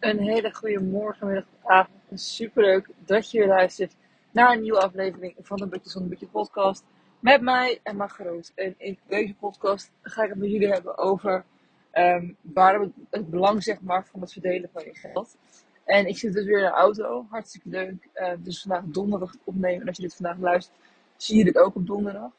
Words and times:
een 0.00 0.18
hele 0.18 0.54
goede 0.54 0.80
morgen, 0.80 1.26
middag, 1.26 1.44
avond. 1.64 1.98
Superleuk 2.14 2.88
dat 3.04 3.30
je 3.30 3.38
weer 3.38 3.46
luistert 3.46 3.96
naar 4.30 4.52
een 4.52 4.60
nieuwe 4.60 4.80
aflevering 4.80 5.34
van 5.38 5.56
de 5.56 5.66
Butjes 5.66 5.92
van 5.92 6.02
de 6.02 6.08
Butje 6.08 6.26
podcast. 6.26 6.84
Met 7.18 7.40
mij 7.40 7.80
en 7.82 7.96
Margaroot. 7.96 8.52
En 8.54 8.74
in 8.78 8.98
deze 9.08 9.34
podcast 9.34 9.90
ga 10.02 10.22
ik 10.22 10.28
het 10.28 10.38
met 10.38 10.50
jullie 10.50 10.68
hebben 10.68 10.98
over 10.98 11.44
um, 11.92 12.36
waarom 12.40 12.92
het, 13.10 13.30
belang 13.30 13.62
zeg 13.62 13.80
maar, 13.80 14.06
van 14.06 14.20
het 14.20 14.32
verdelen 14.32 14.70
van 14.72 14.84
je 14.84 14.94
geld. 14.94 15.36
En 15.84 16.06
ik 16.06 16.18
zit 16.18 16.32
dus 16.32 16.44
weer 16.44 16.58
in 16.58 16.64
de 16.64 16.70
auto. 16.70 17.26
Hartstikke 17.30 17.68
leuk. 17.68 18.08
Uh, 18.14 18.32
dus 18.38 18.60
vandaag 18.60 18.84
donderdag 18.84 19.34
opnemen. 19.44 19.80
En 19.80 19.86
als 19.88 19.96
je 19.96 20.02
dit 20.02 20.14
vandaag 20.14 20.38
luistert, 20.38 20.76
zie 21.16 21.38
je 21.38 21.44
dit 21.44 21.58
ook 21.58 21.74
op 21.74 21.86
donderdag. 21.86 22.30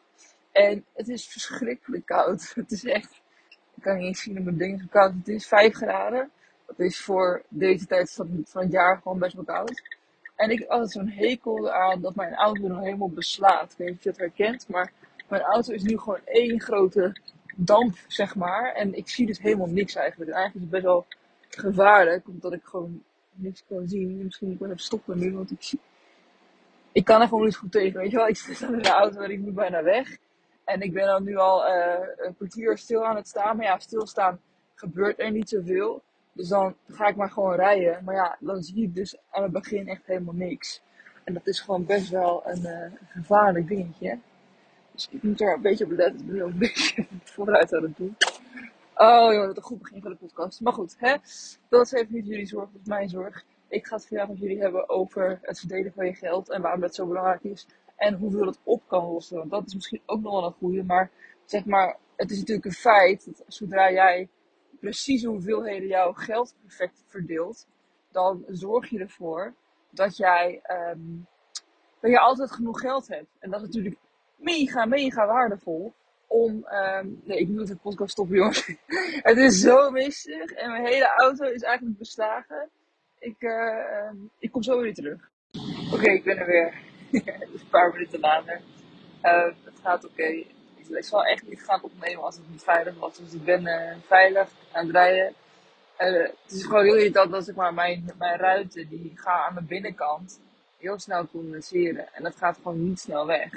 En 0.51 0.85
het 0.93 1.07
is 1.07 1.27
verschrikkelijk 1.27 2.05
koud. 2.05 2.51
Het 2.55 2.71
is 2.71 2.85
echt, 2.85 3.21
ik 3.75 3.83
kan 3.83 3.97
niet 3.97 4.05
eens 4.05 4.21
zien 4.21 4.37
op 4.37 4.43
mijn 4.43 4.57
dingen 4.57 4.89
koud. 4.89 5.13
Het 5.13 5.27
is 5.27 5.47
5 5.47 5.75
graden. 5.75 6.31
Dat 6.77 6.87
is 6.87 7.01
voor 7.01 7.43
deze 7.49 7.85
tijd 7.85 8.11
van, 8.11 8.45
het 8.53 8.71
jaar 8.71 8.97
gewoon 8.97 9.19
best 9.19 9.35
wel 9.35 9.43
koud. 9.43 9.81
En 10.35 10.49
ik 10.49 10.59
heb 10.59 10.69
altijd 10.69 10.91
zo'n 10.91 11.09
hekel 11.09 11.71
aan 11.71 12.01
dat 12.01 12.15
mijn 12.15 12.35
auto 12.35 12.67
nog 12.67 12.79
helemaal 12.79 13.09
beslaat. 13.09 13.71
Ik 13.71 13.77
weet 13.77 13.87
niet 13.87 13.97
of 13.97 14.03
je 14.03 14.09
dat 14.09 14.19
herkent, 14.19 14.67
maar 14.67 14.91
mijn 15.29 15.41
auto 15.41 15.73
is 15.73 15.83
nu 15.83 15.97
gewoon 15.97 16.19
één 16.25 16.61
grote 16.61 17.15
damp, 17.55 17.95
zeg 18.07 18.35
maar. 18.35 18.73
En 18.73 18.93
ik 18.93 19.09
zie 19.09 19.25
dus 19.25 19.39
helemaal 19.39 19.67
niks 19.67 19.95
eigenlijk. 19.95 20.29
En 20.29 20.35
eigenlijk 20.35 20.65
is 20.65 20.71
het 20.71 20.81
best 20.81 20.93
wel 20.93 21.05
gevaarlijk, 21.49 22.27
omdat 22.27 22.53
ik 22.53 22.63
gewoon 22.63 23.03
niks 23.33 23.63
kan 23.67 23.87
zien. 23.87 24.23
Misschien 24.23 24.47
moet 24.47 24.55
ik 24.55 24.61
wel 24.61 24.69
even 24.69 24.83
stoppen 24.83 25.17
nu, 25.17 25.33
want 25.33 25.51
ik 25.51 25.63
zie... 25.63 25.79
Ik 26.91 27.05
kan 27.05 27.21
er 27.21 27.27
gewoon 27.27 27.45
niet 27.45 27.55
goed 27.55 27.71
tegen, 27.71 27.99
weet 27.99 28.11
je 28.11 28.17
wel. 28.17 28.27
Ik 28.27 28.37
zit 28.37 28.61
in 28.61 28.81
de 28.81 28.89
auto 28.89 29.19
en 29.19 29.31
ik 29.31 29.39
moet 29.39 29.53
bijna 29.53 29.83
weg. 29.83 30.17
En 30.63 30.81
ik 30.81 30.93
ben 30.93 31.05
dan 31.05 31.23
nu 31.23 31.35
al 31.35 31.67
uh, 31.67 32.07
een 32.17 32.35
kwartier 32.35 32.77
stil 32.77 33.05
aan 33.05 33.15
het 33.15 33.27
staan. 33.27 33.57
Maar 33.57 33.65
ja, 33.65 33.79
stilstaan 33.79 34.39
gebeurt 34.75 35.19
er 35.19 35.31
niet 35.31 35.49
zoveel. 35.49 36.01
Dus 36.41 36.49
dan 36.49 36.75
ga 36.87 37.07
ik 37.07 37.15
maar 37.15 37.29
gewoon 37.29 37.55
rijden. 37.55 38.03
Maar 38.03 38.15
ja, 38.15 38.37
dan 38.39 38.63
zie 38.63 38.83
ik 38.83 38.95
dus 38.95 39.17
aan 39.29 39.43
het 39.43 39.51
begin 39.51 39.87
echt 39.87 40.05
helemaal 40.05 40.33
niks. 40.33 40.81
En 41.23 41.33
dat 41.33 41.47
is 41.47 41.59
gewoon 41.59 41.85
best 41.85 42.09
wel 42.09 42.41
een 42.45 42.61
uh, 42.61 42.97
gevaarlijk 43.07 43.67
dingetje. 43.67 44.19
Dus 44.91 45.07
ik 45.11 45.23
moet 45.23 45.41
er 45.41 45.53
een 45.53 45.61
beetje 45.61 45.85
op 45.85 45.91
letten. 45.91 46.19
Ik 46.19 46.31
ben 46.31 46.41
een 46.41 46.57
beetje 46.57 47.07
vooruit 47.23 47.73
aan 47.73 47.83
het 47.83 47.97
doen. 47.97 48.15
Oh 48.95 49.33
joh, 49.33 49.45
wat 49.45 49.57
een 49.57 49.63
goed 49.63 49.81
begin 49.81 50.01
van 50.01 50.11
de 50.11 50.17
podcast. 50.17 50.61
Maar 50.61 50.73
goed, 50.73 50.95
hè? 50.97 51.15
dat 51.69 51.85
is 51.85 51.91
even 51.91 52.13
niet 52.13 52.27
jullie 52.27 52.45
zorg, 52.45 52.69
dat 52.71 52.81
is 52.81 52.87
mijn 52.87 53.09
zorg. 53.09 53.43
Ik 53.67 53.87
ga 53.87 53.95
het 53.95 54.07
vandaag 54.07 54.27
met 54.27 54.39
jullie 54.39 54.61
hebben 54.61 54.89
over 54.89 55.39
het 55.41 55.59
verdelen 55.59 55.93
van 55.93 56.05
je 56.05 56.13
geld 56.13 56.49
en 56.49 56.61
waarom 56.61 56.81
dat 56.81 56.95
zo 56.95 57.05
belangrijk 57.07 57.43
is. 57.43 57.67
En 57.95 58.13
hoeveel 58.13 58.45
het 58.45 58.59
op 58.63 58.81
kan 58.87 59.11
lossen. 59.11 59.37
Want 59.37 59.51
dat 59.51 59.65
is 59.65 59.73
misschien 59.73 60.01
ook 60.05 60.21
nog 60.21 60.31
wel 60.33 60.45
een 60.45 60.55
goede. 60.59 60.83
Maar 60.83 61.09
zeg 61.45 61.65
maar, 61.65 61.97
het 62.15 62.31
is 62.31 62.37
natuurlijk 62.39 62.65
een 62.65 62.71
feit 62.71 63.25
dat 63.25 63.43
zodra 63.47 63.91
jij 63.91 64.29
precies 64.81 65.23
hoeveelheden 65.23 65.87
jouw 65.87 66.13
geld 66.13 66.55
perfect 66.61 67.03
verdeelt, 67.07 67.67
dan 68.11 68.43
zorg 68.47 68.89
je 68.89 68.99
ervoor 68.99 69.53
dat 69.89 70.17
jij 70.17 70.61
um, 70.93 71.27
dat 71.99 72.11
je 72.11 72.19
altijd 72.19 72.51
genoeg 72.51 72.79
geld 72.79 73.07
hebt. 73.07 73.35
En 73.39 73.49
dat 73.49 73.59
is 73.59 73.65
natuurlijk 73.65 73.97
mega, 74.35 74.85
mega 74.85 75.25
waardevol 75.27 75.93
om. 76.27 76.65
Um, 76.71 77.21
nee, 77.23 77.39
ik 77.39 77.47
moet 77.47 77.67
de 77.67 77.75
podcast 77.75 78.11
stoppen, 78.11 78.35
jongens. 78.35 78.67
het 79.29 79.37
is 79.37 79.59
zo 79.59 79.91
mistig 79.91 80.51
en 80.51 80.71
mijn 80.71 80.85
hele 80.85 81.13
auto 81.15 81.45
is 81.45 81.61
eigenlijk 81.61 81.97
beslagen. 81.97 82.69
Ik, 83.19 83.41
uh, 83.41 84.11
ik 84.39 84.51
kom 84.51 84.63
zo 84.63 84.81
weer 84.81 84.93
terug. 84.93 85.29
Oké, 85.93 86.11
ik 86.11 86.23
ben 86.23 86.37
er 86.37 86.45
weer. 86.45 86.73
een 87.11 87.69
paar 87.69 87.91
minuten 87.91 88.19
later. 88.19 88.61
Uh, 89.23 89.43
het 89.43 89.79
gaat 89.83 90.05
oké 90.05 90.43
ik 90.89 91.03
zal 91.03 91.25
echt 91.25 91.47
niet 91.47 91.63
gaan 91.63 91.83
opnemen 91.83 92.23
als 92.23 92.35
het 92.35 92.49
niet 92.49 92.63
veilig 92.63 92.99
was. 92.99 93.17
Dus 93.17 93.33
ik 93.33 93.43
ben 93.43 93.61
uh, 93.61 93.91
veilig 94.05 94.49
aan 94.71 94.85
het 94.85 94.95
rijden. 94.95 95.33
Uh, 95.99 96.23
het 96.23 96.51
is 96.51 96.63
gewoon 96.63 96.83
heel 96.83 96.95
irritant 96.95 97.31
dat 97.31 97.45
zeg 97.45 97.55
maar, 97.55 97.73
mijn, 97.73 98.11
mijn 98.17 98.39
ruiten 98.39 98.87
die 98.89 99.11
gaan 99.15 99.39
aan 99.39 99.55
de 99.55 99.61
binnenkant 99.61 100.39
heel 100.77 100.99
snel 100.99 101.27
condenseren. 101.27 102.13
En 102.13 102.23
dat 102.23 102.35
gaat 102.35 102.57
gewoon 102.57 102.83
niet 102.83 102.99
snel 102.99 103.25
weg. 103.25 103.49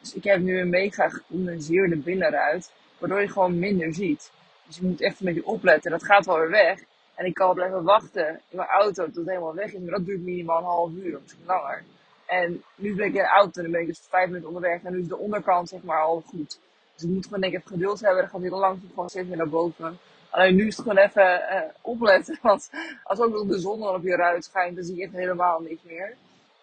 Dus 0.00 0.14
ik 0.14 0.24
heb 0.24 0.40
nu 0.40 0.60
een 0.60 0.68
mega 0.68 1.08
gecondenseerde 1.08 1.96
binnenruit, 1.96 2.72
waardoor 2.98 3.20
je 3.20 3.28
gewoon 3.28 3.58
minder 3.58 3.94
ziet. 3.94 4.32
Dus 4.66 4.76
je 4.76 4.84
moet 4.84 5.00
echt 5.00 5.20
een 5.20 5.26
beetje 5.26 5.46
opletten. 5.46 5.90
Dat 5.90 6.04
gaat 6.04 6.26
wel 6.26 6.38
weer 6.38 6.50
weg. 6.50 6.80
En 7.14 7.26
ik 7.26 7.34
kan 7.34 7.54
blijven 7.54 7.82
wachten 7.82 8.28
in 8.28 8.56
mijn 8.56 8.68
auto 8.68 9.04
tot 9.04 9.14
het 9.14 9.26
helemaal 9.26 9.54
weg 9.54 9.72
is. 9.72 9.80
Maar 9.80 9.90
dat 9.90 10.06
duurt 10.06 10.20
minimaal 10.20 10.58
een 10.58 10.64
half 10.64 10.90
uur, 10.90 11.16
of 11.16 11.22
misschien 11.22 11.46
langer. 11.46 11.82
En 12.26 12.62
nu 12.74 12.94
ben 12.94 13.06
ik 13.06 13.14
in 13.14 13.22
de 13.22 13.28
auto 13.28 13.52
en 13.56 13.62
dan 13.62 13.70
ben 13.70 13.80
ik 13.80 13.86
dus 13.86 14.06
vijf 14.08 14.26
minuten 14.26 14.48
onderweg. 14.48 14.82
En 14.82 14.92
nu 14.92 15.00
is 15.00 15.08
de 15.08 15.16
onderkant 15.16 15.68
zeg 15.68 15.82
maar 15.82 16.02
al 16.02 16.22
goed. 16.26 16.60
Dus 16.96 17.04
ik 17.04 17.14
moet 17.14 17.24
gewoon 17.24 17.40
denk 17.40 17.52
ik 17.52 17.58
even 17.58 17.70
geduld 17.70 18.00
hebben. 18.00 18.20
Dan 18.20 18.30
gaat 18.30 18.40
heel 18.40 18.58
langzaam 18.58 18.88
gewoon 18.88 19.08
steeds 19.08 19.28
meer 19.28 19.36
naar 19.36 19.48
boven. 19.48 19.98
Alleen 20.30 20.54
nu 20.54 20.66
is 20.66 20.76
het 20.76 20.86
gewoon 20.86 21.04
even 21.04 21.40
uh, 21.52 21.60
opletten. 21.80 22.38
Want 22.42 22.70
als 23.02 23.20
ook 23.20 23.32
nog 23.32 23.46
de 23.46 23.58
zon 23.58 23.80
dan 23.80 23.94
op 23.94 24.02
je 24.02 24.16
ruit 24.16 24.44
schijnt, 24.44 24.76
dan 24.76 24.84
zie 24.84 24.96
je 24.96 25.02
echt 25.02 25.12
helemaal 25.12 25.60
niks 25.60 25.82
meer. 25.82 26.14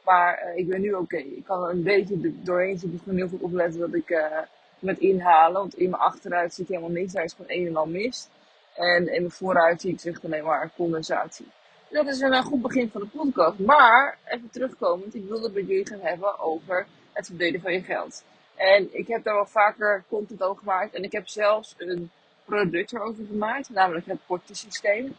Maar 0.04 0.44
uh, 0.46 0.58
ik 0.58 0.68
ben 0.68 0.82
nu 0.82 0.94
oké. 0.94 1.18
Ik 1.18 1.44
kan 1.46 1.70
een 1.70 1.84
beetje 1.84 2.44
doorheen. 2.44 2.74
Ik 2.74 3.00
gewoon 3.04 3.18
heel 3.18 3.28
goed 3.28 3.42
opletten 3.42 3.80
dat 3.80 3.94
ik 3.94 4.10
uh, 4.10 4.38
met 4.80 5.00
inhalen. 5.00 5.62
Want 5.62 5.78
in 5.78 5.90
mijn 5.90 6.02
achteruit 6.02 6.58
ik 6.58 6.68
helemaal 6.68 6.90
niks. 6.90 7.14
Daar 7.14 7.24
is 7.24 7.34
gewoon 7.34 7.52
een 7.52 7.68
en 7.68 7.76
al 7.76 7.88
mist. 7.88 8.30
En 8.74 9.14
in 9.14 9.22
mijn 9.22 9.32
vooruit 9.32 9.82
zie 9.82 9.94
ik 9.94 10.04
echt 10.04 10.26
alleen 10.26 10.44
maar 10.44 10.72
condensatie. 10.76 11.48
Dat 11.90 12.08
is 12.08 12.20
een 12.20 12.44
goed 12.44 12.62
begin 12.62 12.90
van 12.90 13.02
de 13.02 13.08
podcast. 13.08 13.60
Maar, 13.60 14.18
even 14.26 14.50
terugkomend, 14.50 15.16
ik 15.16 15.28
wilde 15.28 15.44
het 15.44 15.54
met 15.54 15.68
jullie 15.68 15.88
gaan 15.88 16.00
hebben 16.00 16.40
over 16.40 16.86
het 17.12 17.26
verdelen 17.26 17.62
van 17.62 17.74
je 17.74 17.82
geld. 17.82 18.24
En 18.56 18.98
ik 18.98 19.08
heb 19.08 19.24
daar 19.24 19.34
wel 19.34 19.46
vaker 19.46 20.04
content 20.08 20.44
over 20.44 20.58
gemaakt. 20.58 20.94
En 20.94 21.04
ik 21.04 21.12
heb 21.12 21.28
zelfs 21.28 21.76
een 21.78 22.12
product 22.46 22.94
erover 22.94 23.26
gemaakt, 23.26 23.70
namelijk 23.70 24.06
het 24.06 24.26
potjesysteem. 24.26 25.16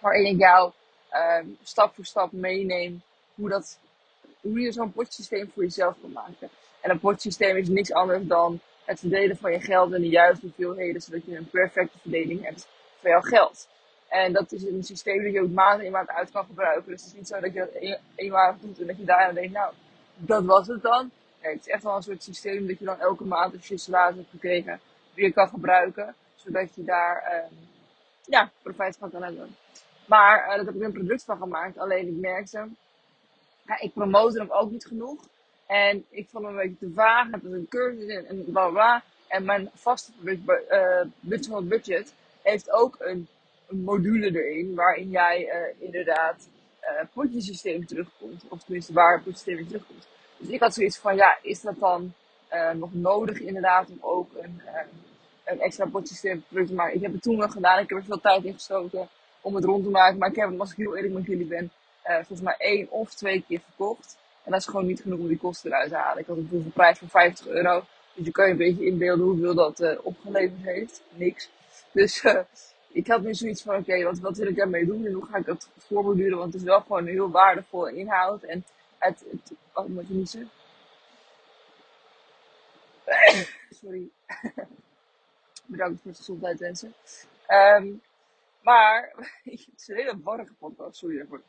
Waarin 0.00 0.26
ik 0.26 0.38
jou 0.38 0.72
uh, 1.12 1.38
stap 1.62 1.94
voor 1.94 2.04
stap 2.04 2.32
meeneem 2.32 3.02
hoe, 3.34 3.48
dat, 3.48 3.78
hoe 4.40 4.60
je 4.60 4.72
zo'n 4.72 4.92
potjesysteem 4.92 5.50
voor 5.54 5.62
jezelf 5.62 5.94
kan 6.00 6.12
maken. 6.12 6.48
En 6.80 6.90
een 6.90 7.00
potjesysteem 7.00 7.56
is 7.56 7.68
niks 7.68 7.92
anders 7.92 8.26
dan 8.26 8.60
het 8.84 9.00
verdelen 9.00 9.36
van 9.36 9.52
je 9.52 9.60
geld 9.60 9.92
in 9.92 10.00
de 10.00 10.08
juiste 10.08 10.46
hoeveelheden, 10.46 11.00
zodat 11.00 11.24
je 11.24 11.36
een 11.36 11.50
perfecte 11.50 11.98
verdeling 11.98 12.44
hebt 12.44 12.68
van 13.00 13.10
jouw 13.10 13.20
geld. 13.20 13.68
En 14.08 14.32
dat 14.32 14.52
is 14.52 14.64
een 14.64 14.84
systeem 14.84 15.22
dat 15.22 15.32
je 15.32 15.42
ook 15.42 15.50
maanden 15.50 15.86
in 15.86 15.92
maand 15.92 16.08
uit 16.08 16.30
kan 16.30 16.44
gebruiken. 16.44 16.90
Dus 16.92 17.00
het 17.02 17.10
is 17.10 17.18
niet 17.18 17.28
zo 17.28 17.40
dat 17.40 17.52
je 17.52 17.58
dat 17.58 17.98
eenmalig 18.14 18.56
doet 18.60 18.80
en 18.80 18.86
dat 18.86 18.96
je 18.96 19.04
daarna 19.04 19.32
denkt, 19.32 19.52
nou, 19.52 19.72
dat 20.16 20.44
was 20.44 20.66
het 20.66 20.82
dan 20.82 21.10
het 21.52 21.66
is 21.66 21.72
echt 21.72 21.82
wel 21.82 21.96
een 21.96 22.02
soort 22.02 22.22
systeem 22.22 22.66
dat 22.66 22.78
je 22.78 22.84
dan 22.84 23.00
elke 23.00 23.24
maand 23.24 23.54
als 23.54 23.68
je 23.68 23.78
salaris 23.78 24.16
hebt 24.16 24.30
gekregen, 24.30 24.80
weer 25.14 25.32
kan 25.32 25.48
gebruiken. 25.48 26.14
Zodat 26.34 26.74
je 26.74 26.84
daar 26.84 27.32
uh, 27.32 27.58
ja, 28.24 28.50
profijt 28.62 28.96
van 28.96 29.10
kan 29.10 29.22
hebben. 29.22 29.56
Maar 30.06 30.48
uh, 30.48 30.56
dat 30.56 30.66
heb 30.66 30.74
ik 30.74 30.82
een 30.82 30.92
product 30.92 31.24
van 31.24 31.38
gemaakt. 31.38 31.78
Alleen 31.78 32.08
ik 32.08 32.20
merkte, 32.20 32.68
ja, 33.66 33.80
ik 33.80 33.92
promote 33.92 34.38
hem 34.38 34.50
ook 34.50 34.70
niet 34.70 34.86
genoeg. 34.86 35.24
En 35.66 36.04
ik 36.10 36.28
vond 36.28 36.44
hem 36.44 36.58
een 36.58 36.68
beetje 36.68 36.86
te 36.86 36.92
vaag. 36.94 37.30
Het 37.30 37.44
is 37.44 37.52
een 37.52 37.68
cursus 37.68 38.08
en, 38.08 38.26
en 38.26 38.44
bla 38.44 38.68
bla. 38.68 39.02
En 39.28 39.44
mijn 39.44 39.70
vaste 39.74 40.12
uh, 40.22 41.00
budget, 41.20 41.68
budget 41.68 42.14
heeft 42.42 42.70
ook 42.70 42.96
een, 42.98 43.28
een, 43.68 43.82
module 43.82 44.42
erin. 44.42 44.74
Waarin 44.74 45.10
jij 45.10 45.44
uh, 45.44 45.82
inderdaad 45.82 46.48
uh, 46.82 47.06
potjesysteem 47.12 47.86
terugkomt. 47.86 48.44
Of 48.48 48.62
tenminste 48.62 48.92
waar 48.92 49.14
het 49.14 49.24
potjesysteem 49.24 49.66
terugkomt. 49.66 50.06
Dus 50.36 50.48
ik 50.48 50.60
had 50.60 50.74
zoiets 50.74 50.98
van, 50.98 51.16
ja, 51.16 51.38
is 51.42 51.60
dat 51.60 51.78
dan 51.78 52.12
uh, 52.52 52.70
nog 52.70 52.94
nodig 52.94 53.40
inderdaad 53.40 53.88
om 53.88 53.98
ook 54.00 54.30
een, 54.34 54.60
uh, 54.64 54.80
een 55.44 55.60
extra 55.60 55.86
potsysteem 55.86 56.44
te 56.48 56.74
maken? 56.74 56.94
Ik 56.94 57.02
heb 57.02 57.12
het 57.12 57.22
toen 57.22 57.38
wel 57.38 57.48
gedaan, 57.48 57.78
ik 57.78 57.88
heb 57.88 57.98
er 57.98 58.04
veel 58.04 58.20
tijd 58.20 58.44
in 58.44 58.52
gestoken 58.52 59.08
om 59.40 59.54
het 59.54 59.64
rond 59.64 59.84
te 59.84 59.90
maken. 59.90 60.18
Maar 60.18 60.28
ik 60.28 60.36
heb 60.36 60.50
het, 60.50 60.60
als 60.60 60.70
ik 60.70 60.76
heel 60.76 60.96
eerlijk 60.96 61.14
met 61.14 61.26
jullie 61.26 61.46
ben, 61.46 61.70
uh, 62.06 62.14
volgens 62.14 62.40
mij 62.40 62.54
één 62.58 62.90
of 62.90 63.14
twee 63.14 63.44
keer 63.48 63.60
verkocht. 63.60 64.16
En 64.44 64.50
dat 64.50 64.60
is 64.60 64.66
gewoon 64.66 64.86
niet 64.86 65.00
genoeg 65.00 65.18
om 65.18 65.28
die 65.28 65.38
kosten 65.38 65.70
eruit 65.70 65.88
te 65.88 65.96
halen. 65.96 66.18
Ik 66.22 66.26
had 66.26 66.36
een 66.36 66.70
prijs 66.74 66.98
van 66.98 67.08
50 67.08 67.46
euro. 67.46 67.84
Dus 68.14 68.24
je 68.24 68.30
kan 68.30 68.44
je 68.44 68.50
een 68.50 68.56
beetje 68.56 68.86
inbeelden 68.86 69.26
hoeveel 69.26 69.54
dat 69.54 70.02
opgeleverd 70.02 70.62
heeft. 70.62 71.02
Niks. 71.10 71.50
Dus 71.92 72.24
ik 72.94 73.06
had 73.06 73.22
nu 73.22 73.34
zoiets 73.34 73.62
van, 73.62 73.76
oké, 73.76 74.02
wat, 74.02 74.18
wat 74.18 74.36
wil 74.36 74.46
ik 74.46 74.56
daarmee 74.56 74.86
doen 74.86 75.06
en 75.06 75.12
hoe 75.12 75.26
ga 75.26 75.36
ik 75.36 75.46
dat 75.46 75.68
voorborduren? 75.78 76.38
Want 76.38 76.52
het 76.52 76.62
is 76.62 76.68
wel 76.68 76.80
gewoon 76.80 77.06
heel 77.06 77.30
waardevolle 77.30 77.94
inhoud. 77.94 78.42
En 78.42 78.64
het, 79.04 79.52
oh, 79.72 79.86
moet 79.86 80.08
je 80.08 80.14
niet 80.14 80.36
Sorry. 83.80 84.08
Bedankt 85.66 86.00
voor 86.00 86.10
de 86.10 86.16
gezondheid 86.16 86.58
wensen. 86.58 86.94
Um, 87.48 88.02
maar, 88.62 89.12
het 89.44 89.68
is 89.76 89.88
een 89.88 89.96
hele 89.96 90.20
warrige 90.22 90.52
podcast, 90.58 90.96
sorry 90.96 91.16
daarvoor. 91.16 91.42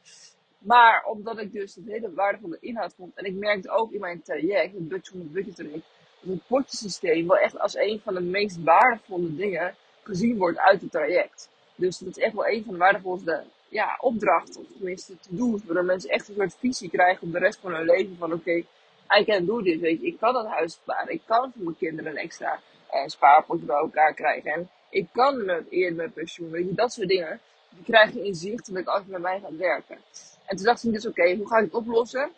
Maar 0.58 1.06
omdat 1.06 1.40
ik 1.40 1.52
dus 1.52 1.76
het 1.76 1.86
hele 1.86 2.14
waardevolle 2.14 2.58
inhoud 2.60 2.94
vond. 2.94 3.16
En 3.16 3.26
ik 3.26 3.34
merkte 3.34 3.70
ook 3.70 3.92
in 3.92 4.00
mijn 4.00 4.22
traject, 4.22 4.74
het 4.74 4.88
budget 4.88 5.08
van 5.08 5.20
het 5.20 5.32
budget 5.32 5.56
traject, 5.56 5.86
dat 6.20 6.34
het 6.34 6.48
potjesysteem 6.48 7.28
wel 7.28 7.38
echt 7.38 7.60
als 7.60 7.76
een 7.76 8.02
van 8.04 8.14
de 8.14 8.22
meest 8.22 8.64
waardevolle 8.64 9.36
dingen 9.36 9.76
gezien 10.04 10.38
wordt 10.38 10.58
uit 10.58 10.82
het 10.82 10.92
traject. 10.92 11.50
Dus 11.76 11.98
dat 11.98 12.18
is 12.18 12.24
echt 12.24 12.34
wel 12.34 12.48
een 12.48 12.64
van 12.64 12.74
de 12.74 12.80
waardevolste 12.80 13.44
ja, 13.76 13.98
opdracht, 14.00 14.58
of 14.58 14.66
tenminste 14.78 15.20
te 15.20 15.36
doen, 15.36 15.62
waardoor 15.66 15.86
mensen 15.86 16.10
echt 16.10 16.28
een 16.28 16.36
soort 16.36 16.56
visie 16.60 16.90
krijgen 16.90 17.28
op 17.28 17.34
de 17.34 17.40
rest 17.40 17.60
van 17.60 17.74
hun 17.74 17.86
leven. 17.86 18.16
Van 18.18 18.34
oké, 18.34 18.50
okay, 18.50 18.66
I 19.20 19.24
can 19.26 19.46
do 19.46 19.62
dit, 19.62 19.80
weet 19.80 20.02
je. 20.02 20.08
Ik 20.08 20.20
kan 20.20 20.36
het 20.36 20.48
huis 20.48 20.74
sparen. 20.74 21.14
Ik 21.14 21.22
kan 21.26 21.52
voor 21.52 21.64
mijn 21.64 21.78
kinderen 21.78 22.12
een 22.12 22.18
extra 22.18 22.60
eh, 22.90 23.08
spaarpotje 23.08 23.66
bij 23.66 23.76
elkaar 23.76 24.14
krijgen. 24.14 24.52
En 24.52 24.70
ik 24.90 25.08
kan 25.12 25.46
met 25.46 25.66
eerder 25.70 25.96
met 25.96 26.14
pensioen, 26.14 26.50
weet 26.50 26.66
je, 26.68 26.74
dat 26.74 26.94
soort 26.94 27.08
dingen. 27.08 27.40
Die 27.70 27.84
krijg 27.84 28.14
je 28.14 28.26
in 28.26 28.36
zicht 28.36 28.66
toen 28.66 28.78
ik 28.78 28.88
altijd 28.88 29.10
met 29.10 29.22
mij 29.22 29.40
gaat 29.40 29.56
werken. 29.58 29.98
En 30.46 30.56
toen 30.56 30.66
dacht 30.66 30.84
ik 30.84 30.94
dus, 30.94 31.08
oké, 31.08 31.36
hoe 31.36 31.48
ga 31.48 31.58
ik 31.58 31.64
het 31.64 31.74
oplossen? 31.74 32.30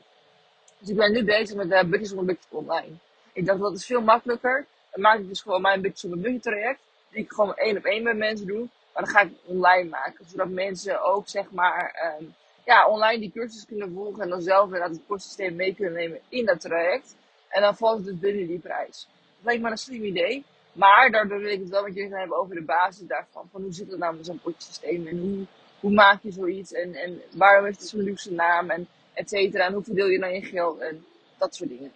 Dus 0.79 0.89
ik 0.89 0.95
ben 0.95 1.11
nu 1.11 1.23
bezig 1.23 1.55
met 1.55 1.71
uh, 1.71 1.83
Buddies 1.83 2.13
on 2.13 2.37
online. 2.49 2.93
Ik 3.33 3.45
dacht, 3.45 3.59
dat 3.59 3.75
is 3.75 3.85
veel 3.85 4.01
makkelijker. 4.01 4.65
Dan 4.91 5.01
maak 5.01 5.19
ik 5.19 5.27
dus 5.27 5.41
gewoon 5.41 5.61
mijn 5.61 5.81
Buddies 5.81 6.03
on 6.03 6.21
Budget 6.21 6.41
traject. 6.41 6.79
Die 7.09 7.23
ik 7.23 7.31
gewoon 7.31 7.55
één 7.55 7.77
op 7.77 7.83
één 7.83 8.03
met 8.03 8.17
mensen 8.17 8.47
doe. 8.47 8.67
Maar 8.97 9.05
dan 9.05 9.15
ga 9.15 9.21
ik 9.21 9.31
online 9.45 9.89
maken. 9.89 10.25
Zodat 10.27 10.49
mensen 10.49 11.03
ook, 11.03 11.27
zeg 11.27 11.51
maar, 11.51 12.15
um, 12.19 12.33
ja, 12.65 12.87
online 12.87 13.19
die 13.19 13.31
cursus 13.31 13.65
kunnen 13.65 13.93
volgen. 13.93 14.23
En 14.23 14.29
dan 14.29 14.41
zelf 14.41 14.65
inderdaad 14.65 14.89
het 14.89 15.01
kostsysteem 15.07 15.55
mee 15.55 15.75
kunnen 15.75 15.93
nemen 15.93 16.19
in 16.29 16.45
dat 16.45 16.59
traject. 16.59 17.15
En 17.49 17.61
dan 17.61 17.75
valt 17.75 17.97
het 17.97 18.05
dus 18.05 18.19
binnen 18.19 18.47
die 18.47 18.59
prijs. 18.59 19.07
Dat 19.35 19.45
lijkt 19.45 19.61
me 19.61 19.69
een 19.69 19.77
slim 19.77 20.03
idee. 20.03 20.45
Maar 20.71 21.11
daardoor 21.11 21.39
wil 21.39 21.51
ik 21.51 21.59
het 21.59 21.69
wel 21.69 21.83
met 21.83 21.93
jullie 21.93 22.09
gaan 22.09 22.19
hebben 22.19 22.37
over 22.37 22.55
de 22.55 22.61
basis 22.61 23.07
daarvan. 23.07 23.49
Van 23.51 23.61
hoe 23.61 23.73
zit 23.73 23.91
het 23.91 23.99
nou 23.99 24.15
met 24.15 24.25
zo'n 24.25 24.39
potjesysteem 24.39 25.07
en 25.07 25.19
hoe, 25.19 25.45
hoe 25.79 25.91
maak 25.91 26.23
je 26.23 26.31
zoiets 26.31 26.73
en, 26.73 26.95
en 26.95 27.21
waarom 27.31 27.65
heeft 27.65 27.79
het 27.79 27.89
zo'n 27.89 28.03
luxe 28.03 28.33
naam 28.33 28.69
en 28.69 28.87
et 29.13 29.29
cetera. 29.29 29.65
En 29.65 29.73
hoe 29.73 29.83
verdeel 29.83 30.07
je 30.07 30.19
dan 30.19 30.33
je 30.33 30.41
geld 30.41 30.79
en 30.79 31.05
dat 31.37 31.55
soort 31.55 31.69
dingen. 31.69 31.91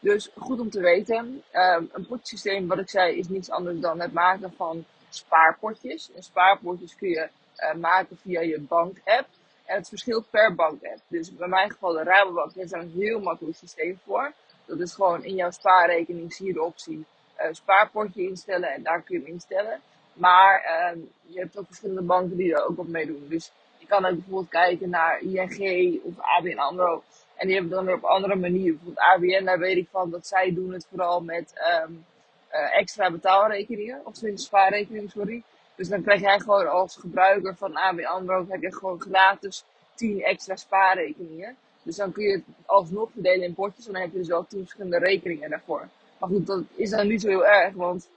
Dus 0.00 0.30
goed 0.38 0.60
om 0.60 0.70
te 0.70 0.80
weten. 0.80 1.42
Um, 1.52 1.90
een 1.92 2.06
potjesysteem, 2.06 2.66
wat 2.66 2.78
ik 2.78 2.88
zei, 2.88 3.18
is 3.18 3.28
niets 3.28 3.50
anders 3.50 3.80
dan 3.80 4.00
het 4.00 4.12
maken 4.12 4.52
van 4.56 4.84
spaarpotjes. 5.08 6.12
En 6.12 6.22
spaarpotjes 6.22 6.96
kun 6.96 7.08
je 7.08 7.28
uh, 7.56 7.74
maken 7.74 8.16
via 8.16 8.40
je 8.40 8.60
bank-app. 8.60 9.28
En 9.64 9.76
het 9.76 9.88
verschilt 9.88 10.30
per 10.30 10.54
bank-app. 10.54 11.00
Dus 11.08 11.36
bij 11.36 11.48
mijn 11.48 11.70
geval 11.70 11.92
de 11.92 12.02
Rabobank 12.02 12.54
heeft 12.54 12.70
daar 12.70 12.80
een 12.80 12.94
heel 12.96 13.20
makkelijk 13.20 13.56
systeem 13.56 13.98
voor. 14.04 14.32
Dat 14.64 14.80
is 14.80 14.94
gewoon 14.94 15.24
in 15.24 15.34
jouw 15.34 15.50
spaarrekening 15.50 16.32
zie 16.32 16.46
je 16.46 16.52
de 16.52 16.62
optie 16.62 17.04
uh, 17.40 17.46
spaarpotje 17.50 18.22
instellen 18.22 18.68
en 18.70 18.82
daar 18.82 19.02
kun 19.02 19.18
je 19.18 19.24
hem 19.24 19.32
instellen. 19.32 19.80
Maar 20.12 20.62
uh, 20.94 21.02
je 21.22 21.38
hebt 21.38 21.58
ook 21.58 21.66
verschillende 21.66 22.02
banken 22.02 22.36
die 22.36 22.54
er 22.54 22.66
ook 22.68 22.78
op 22.78 22.88
meedoen. 22.88 23.26
Dus 23.28 23.52
je 23.78 23.86
kan 23.86 24.04
ook 24.04 24.14
bijvoorbeeld 24.14 24.48
kijken 24.48 24.88
naar 24.88 25.20
ING 25.20 26.00
of 26.02 26.14
ABN 26.18 26.58
AMRO. 26.58 27.02
En 27.36 27.46
die 27.46 27.56
hebben 27.56 27.74
dan 27.74 27.84
weer 27.84 27.94
op 27.94 28.04
andere 28.04 28.36
manieren. 28.36 28.74
Bijvoorbeeld 28.74 29.06
ABN, 29.06 29.44
daar 29.44 29.58
weet 29.58 29.76
ik 29.76 29.88
van 29.90 30.10
dat 30.10 30.26
zij 30.26 30.54
doen 30.54 30.72
het 30.72 30.86
vooral 30.90 31.20
met 31.20 31.52
um, 31.84 32.04
uh, 32.52 32.78
extra 32.78 33.10
betaalrekeningen. 33.10 34.00
Of 34.04 34.14
tenminste 34.14 34.46
spaarrekeningen, 34.46 35.10
sorry. 35.10 35.42
Dus 35.74 35.88
dan 35.88 36.02
krijg 36.02 36.20
jij 36.20 36.38
gewoon 36.38 36.68
als 36.68 36.96
gebruiker 36.96 37.56
van 37.56 37.76
ABN 37.76 38.04
AMRO 38.04 38.46
heb 38.48 38.62
je 38.62 38.74
gewoon 38.74 39.00
gratis 39.00 39.64
10 39.94 40.22
extra 40.22 40.56
spaarrekeningen. 40.56 41.56
Dus 41.82 41.96
dan 41.96 42.12
kun 42.12 42.24
je 42.24 42.32
het 42.32 42.44
alsnog 42.66 43.10
verdelen 43.12 43.46
in 43.46 43.54
potjes. 43.54 43.86
En 43.86 43.92
dan 43.92 44.02
heb 44.02 44.12
je 44.12 44.18
dus 44.18 44.28
wel 44.28 44.46
10 44.46 44.60
verschillende 44.60 44.98
rekeningen 44.98 45.50
daarvoor. 45.50 45.88
Maar 46.18 46.28
goed, 46.28 46.46
dat 46.46 46.62
is 46.74 46.90
dan 46.90 47.08
niet 47.08 47.20
zo 47.20 47.28
heel 47.28 47.46
erg, 47.46 47.74
want 47.74 48.08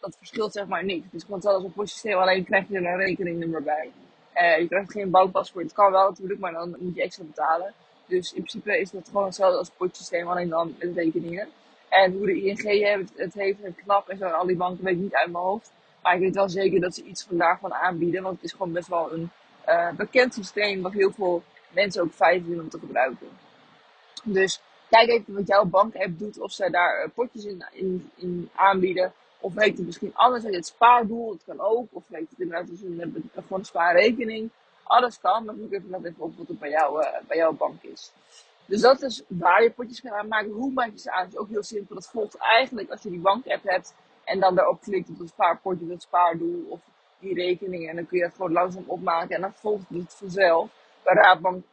dat 0.00 0.16
verschilt 0.16 0.52
zeg 0.52 0.66
maar 0.66 0.84
niks. 0.84 1.04
Het 1.04 1.14
is 1.14 1.22
gewoon 1.22 1.36
hetzelfde 1.36 1.72
als 1.76 2.04
een 2.04 2.14
alleen 2.14 2.44
krijg 2.44 2.68
je 2.68 2.76
er 2.76 2.86
een 2.86 2.96
rekeningnummer 2.96 3.62
bij. 3.62 3.90
Uh, 4.34 4.58
je 4.58 4.68
krijgt 4.68 4.92
geen 4.92 5.10
bankpaspoort. 5.10 5.64
Het 5.64 5.74
kan 5.74 5.92
wel 5.92 6.08
natuurlijk, 6.08 6.40
maar 6.40 6.52
dan 6.52 6.76
moet 6.78 6.94
je 6.94 7.02
extra 7.02 7.24
betalen. 7.24 7.74
Dus 8.06 8.32
in 8.32 8.42
principe 8.42 8.80
is 8.80 8.90
dat 8.90 9.06
gewoon 9.06 9.24
hetzelfde 9.24 9.58
als 9.58 9.66
het 9.66 9.76
potsysteem, 9.76 10.28
alleen 10.28 10.48
dan 10.48 10.74
met 10.78 10.94
rekeningen. 10.94 11.48
En 11.88 12.12
hoe 12.12 12.26
de 12.26 12.42
ING 12.42 12.62
het 13.16 13.34
heeft, 13.34 13.62
het 13.62 13.74
knap 13.84 14.08
en 14.08 14.18
zo, 14.18 14.24
al 14.24 14.46
die 14.46 14.56
banken 14.56 14.84
weet 14.84 14.94
ik 14.94 15.00
niet 15.00 15.14
uit 15.14 15.32
mijn 15.32 15.44
hoofd. 15.44 15.72
Maar 16.02 16.14
ik 16.14 16.20
weet 16.20 16.34
wel 16.34 16.48
zeker 16.48 16.80
dat 16.80 16.94
ze 16.94 17.02
iets 17.02 17.24
van 17.24 17.36
daarvan 17.36 17.74
aanbieden, 17.74 18.22
want 18.22 18.34
het 18.34 18.44
is 18.44 18.52
gewoon 18.52 18.72
best 18.72 18.88
wel 18.88 19.12
een 19.12 19.30
uh, 19.68 19.90
bekend 19.90 20.34
systeem 20.34 20.82
wat 20.82 20.92
heel 20.92 21.12
veel 21.12 21.42
mensen 21.68 22.02
ook 22.02 22.12
fijn 22.12 22.42
vinden 22.44 22.62
om 22.62 22.68
te 22.68 22.78
gebruiken. 22.78 23.28
Dus 24.24 24.60
kijk 24.90 25.08
even 25.08 25.34
wat 25.34 25.46
jouw 25.46 25.64
bank-app 25.64 26.18
doet, 26.18 26.40
of 26.40 26.52
ze 26.52 26.70
daar 26.70 27.04
uh, 27.04 27.10
potjes 27.14 27.44
in, 27.44 28.10
in, 28.14 28.50
aanbieden. 28.54 29.12
Of 29.40 29.54
werkt 29.54 29.76
het 29.76 29.86
misschien 29.86 30.14
anders 30.14 30.44
uit 30.44 30.54
het 30.54 30.66
spaardoel, 30.66 31.28
dat 31.30 31.44
kan 31.46 31.60
ook. 31.60 31.86
Of 31.92 32.02
werkt 32.06 32.30
het 32.30 32.40
inderdaad 32.40 32.70
als 32.70 32.82
een, 32.82 33.30
een, 33.48 33.64
spaarrekening. 33.64 34.50
Alles 34.82 35.20
kan, 35.20 35.44
maar 35.44 35.54
moet 35.54 35.72
even 35.72 35.90
net 35.90 36.04
even 36.04 36.22
op 36.22 36.36
wat 36.36 36.48
het 36.48 36.58
bij, 36.58 36.70
jou, 36.70 37.02
uh, 37.02 37.08
bij 37.26 37.36
jouw 37.36 37.52
bank 37.52 37.82
is. 37.82 38.12
Dus 38.68 38.80
dat 38.80 39.02
is 39.02 39.22
waar 39.28 39.62
je 39.62 39.70
potjes 39.70 40.00
kan 40.00 40.12
aanmaken. 40.12 40.50
Hoe 40.50 40.72
maak 40.72 40.90
je 40.90 40.98
ze 40.98 41.12
aan? 41.12 41.24
Dat 41.24 41.32
is 41.32 41.38
ook 41.38 41.48
heel 41.48 41.62
simpel. 41.62 41.94
Dat 41.94 42.08
volgt 42.08 42.36
eigenlijk 42.36 42.90
als 42.90 43.02
je 43.02 43.10
die 43.10 43.20
bank-app 43.20 43.62
hebt 43.64 43.94
en 44.24 44.40
dan 44.40 44.54
daarop 44.54 44.80
klikt 44.80 45.08
op 45.08 45.18
het 45.18 45.28
spaarpotje, 45.28 45.90
het 45.90 46.02
spaardoel 46.02 46.66
of 46.68 46.80
die 47.18 47.34
rekening. 47.34 47.88
En 47.88 47.96
dan 47.96 48.06
kun 48.06 48.18
je 48.18 48.24
het 48.24 48.34
gewoon 48.34 48.52
langzaam 48.52 48.84
opmaken 48.86 49.34
en 49.34 49.40
dan 49.40 49.54
volgt 49.54 49.88
het 49.88 50.14
vanzelf. 50.14 50.70
Bij 51.02 51.14
Raadbank, 51.14 51.64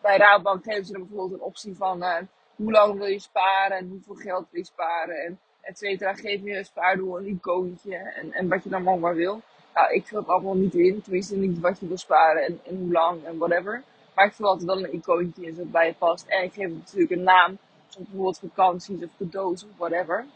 bij 0.00 0.16
Raadbank 0.16 0.64
geven 0.64 0.84
ze 0.84 0.92
dan 0.92 1.06
bijvoorbeeld 1.06 1.40
een 1.40 1.46
optie 1.46 1.76
van 1.76 2.02
uh, 2.02 2.16
hoe 2.56 2.70
lang 2.72 2.98
wil 2.98 3.06
je 3.06 3.18
sparen 3.18 3.76
en 3.76 3.88
hoeveel 3.88 4.14
geld 4.14 4.46
wil 4.50 4.60
je 4.60 4.66
sparen 4.66 5.16
en 5.16 5.38
et 5.60 5.78
cetera. 5.78 6.14
Geef 6.14 6.42
je 6.42 6.56
een 6.56 6.64
spaardoel, 6.64 7.18
een 7.18 7.26
icoontje 7.26 7.96
en, 7.96 8.32
en 8.32 8.48
wat 8.48 8.62
je 8.62 8.68
dan 8.70 8.86
allemaal 8.86 9.14
wil. 9.14 9.40
Nou, 9.74 9.92
ik 9.92 10.06
vul 10.06 10.18
het 10.18 10.28
allemaal 10.28 10.54
niet 10.54 10.74
in, 10.74 11.02
tenminste 11.02 11.36
niet 11.36 11.60
wat 11.60 11.80
je 11.80 11.86
wil 11.86 11.98
sparen 11.98 12.42
en, 12.42 12.60
en 12.64 12.76
hoe 12.76 12.92
lang 12.92 13.24
en 13.24 13.38
whatever. 13.38 13.82
Maar 14.14 14.26
ik 14.26 14.32
vul 14.32 14.46
altijd 14.46 14.66
wel 14.66 14.84
een 14.84 14.94
icoontje 14.94 15.46
in 15.46 15.54
zodat 15.54 15.70
bij 15.70 15.86
je 15.86 15.94
past. 15.94 16.26
En 16.26 16.42
ik 16.42 16.52
geef 16.52 16.64
het 16.64 16.76
natuurlijk 16.76 17.10
een 17.10 17.22
naam, 17.22 17.58
zoals 17.88 18.08
bijvoorbeeld 18.08 18.38
vakanties 18.38 19.02
of 19.02 19.10
cadeaus 19.18 19.64
of 19.64 19.70
whatever. 19.76 20.26